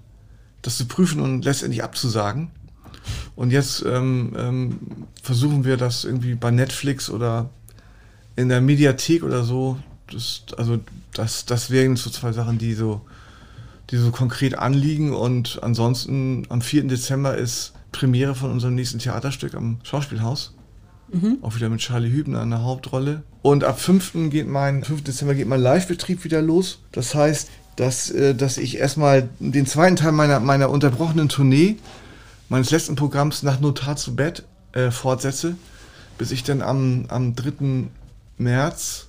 [0.62, 2.50] das zu prüfen und letztendlich abzusagen.
[3.36, 4.78] Und jetzt ähm, ähm,
[5.22, 7.50] versuchen wir das irgendwie bei Netflix oder
[8.36, 9.78] in der Mediathek oder so.
[10.10, 10.78] Das, also
[11.14, 13.02] das, das wären so zwei Sachen, die so,
[13.90, 15.14] die so konkret anliegen.
[15.14, 16.84] Und ansonsten am 4.
[16.84, 20.54] Dezember ist Premiere von unserem nächsten Theaterstück am Schauspielhaus.
[21.42, 23.22] Auch wieder mit Charlie Hübner in der Hauptrolle.
[23.42, 24.30] Und ab 5.
[24.30, 25.04] geht mein, 5.
[25.04, 26.80] Dezember geht mein Live-Betrieb wieder los.
[26.92, 31.76] Das heißt, dass, äh, dass ich erstmal den zweiten Teil meiner, meiner unterbrochenen Tournee,
[32.48, 35.56] meines letzten Programms nach Notar zu Bett äh, fortsetze,
[36.18, 37.88] bis ich dann am, am 3.
[38.36, 39.06] März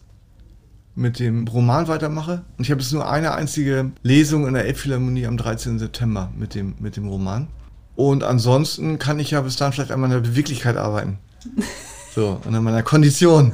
[0.95, 2.43] mit dem Roman weitermache.
[2.57, 5.79] Und ich habe jetzt nur eine einzige Lesung in der Elbphilharmonie am 13.
[5.79, 7.47] September mit dem, mit dem Roman.
[7.95, 11.17] Und ansonsten kann ich ja bis dahin vielleicht an meiner Beweglichkeit arbeiten.
[12.13, 13.53] So, und an meiner Kondition.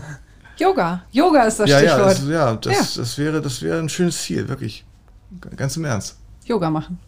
[0.57, 1.03] Yoga.
[1.11, 2.11] Yoga ist das Ja, ja, Stichwort.
[2.11, 4.85] das, ja, das, das wäre, das wäre ein schönes Ziel, wirklich.
[5.57, 6.17] Ganz im Ernst.
[6.45, 6.99] Yoga machen.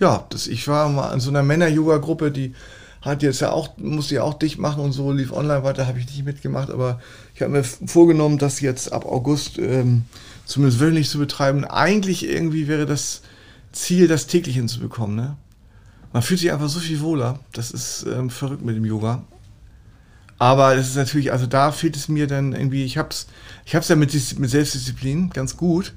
[0.00, 2.54] Ja, das, ich war mal in so einer Männer-Yoga-Gruppe, die
[3.02, 5.98] hat jetzt ja auch, musste ja auch dicht machen und so, lief online weiter, habe
[5.98, 7.00] ich nicht mitgemacht, aber
[7.34, 10.04] ich habe mir vorgenommen, das jetzt ab August ähm,
[10.44, 11.64] zumindest wöchentlich zu betreiben.
[11.64, 13.22] Eigentlich irgendwie wäre das
[13.72, 15.16] Ziel, das täglich hinzubekommen.
[15.16, 15.36] Ne?
[16.12, 17.38] Man fühlt sich einfach so viel wohler.
[17.52, 19.22] Das ist ähm, verrückt mit dem Yoga.
[20.40, 23.26] Aber es ist natürlich, also da fehlt es mir dann irgendwie, ich hab's,
[23.66, 25.92] ich hab's ja mit, mit Selbstdisziplin ganz gut,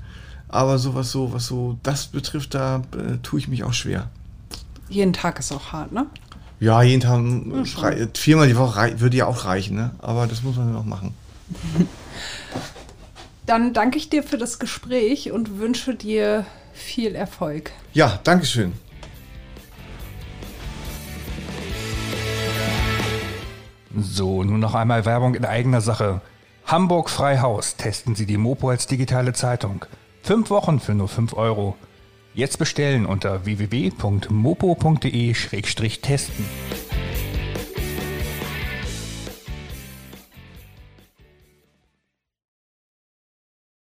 [0.49, 4.09] aber so was so, was so das betrifft, da äh, tue ich mich auch schwer.
[4.89, 6.07] Jeden Tag ist auch hart, ne?
[6.59, 9.91] Ja, jeden Tag äh, rei- viermal die Woche würde ja auch reichen, ne?
[9.99, 11.13] Aber das muss man dann auch machen.
[13.45, 17.71] Dann danke ich dir für das Gespräch und wünsche dir viel Erfolg.
[17.93, 18.73] Ja, Dankeschön.
[23.95, 26.21] So, nun noch einmal Werbung in eigener Sache.
[26.65, 29.85] Hamburg Freihaus testen Sie die Mopo als digitale Zeitung.
[30.23, 31.75] Fünf Wochen für nur 5 Euro.
[32.33, 36.45] Jetzt bestellen unter www.mopo.de-testen.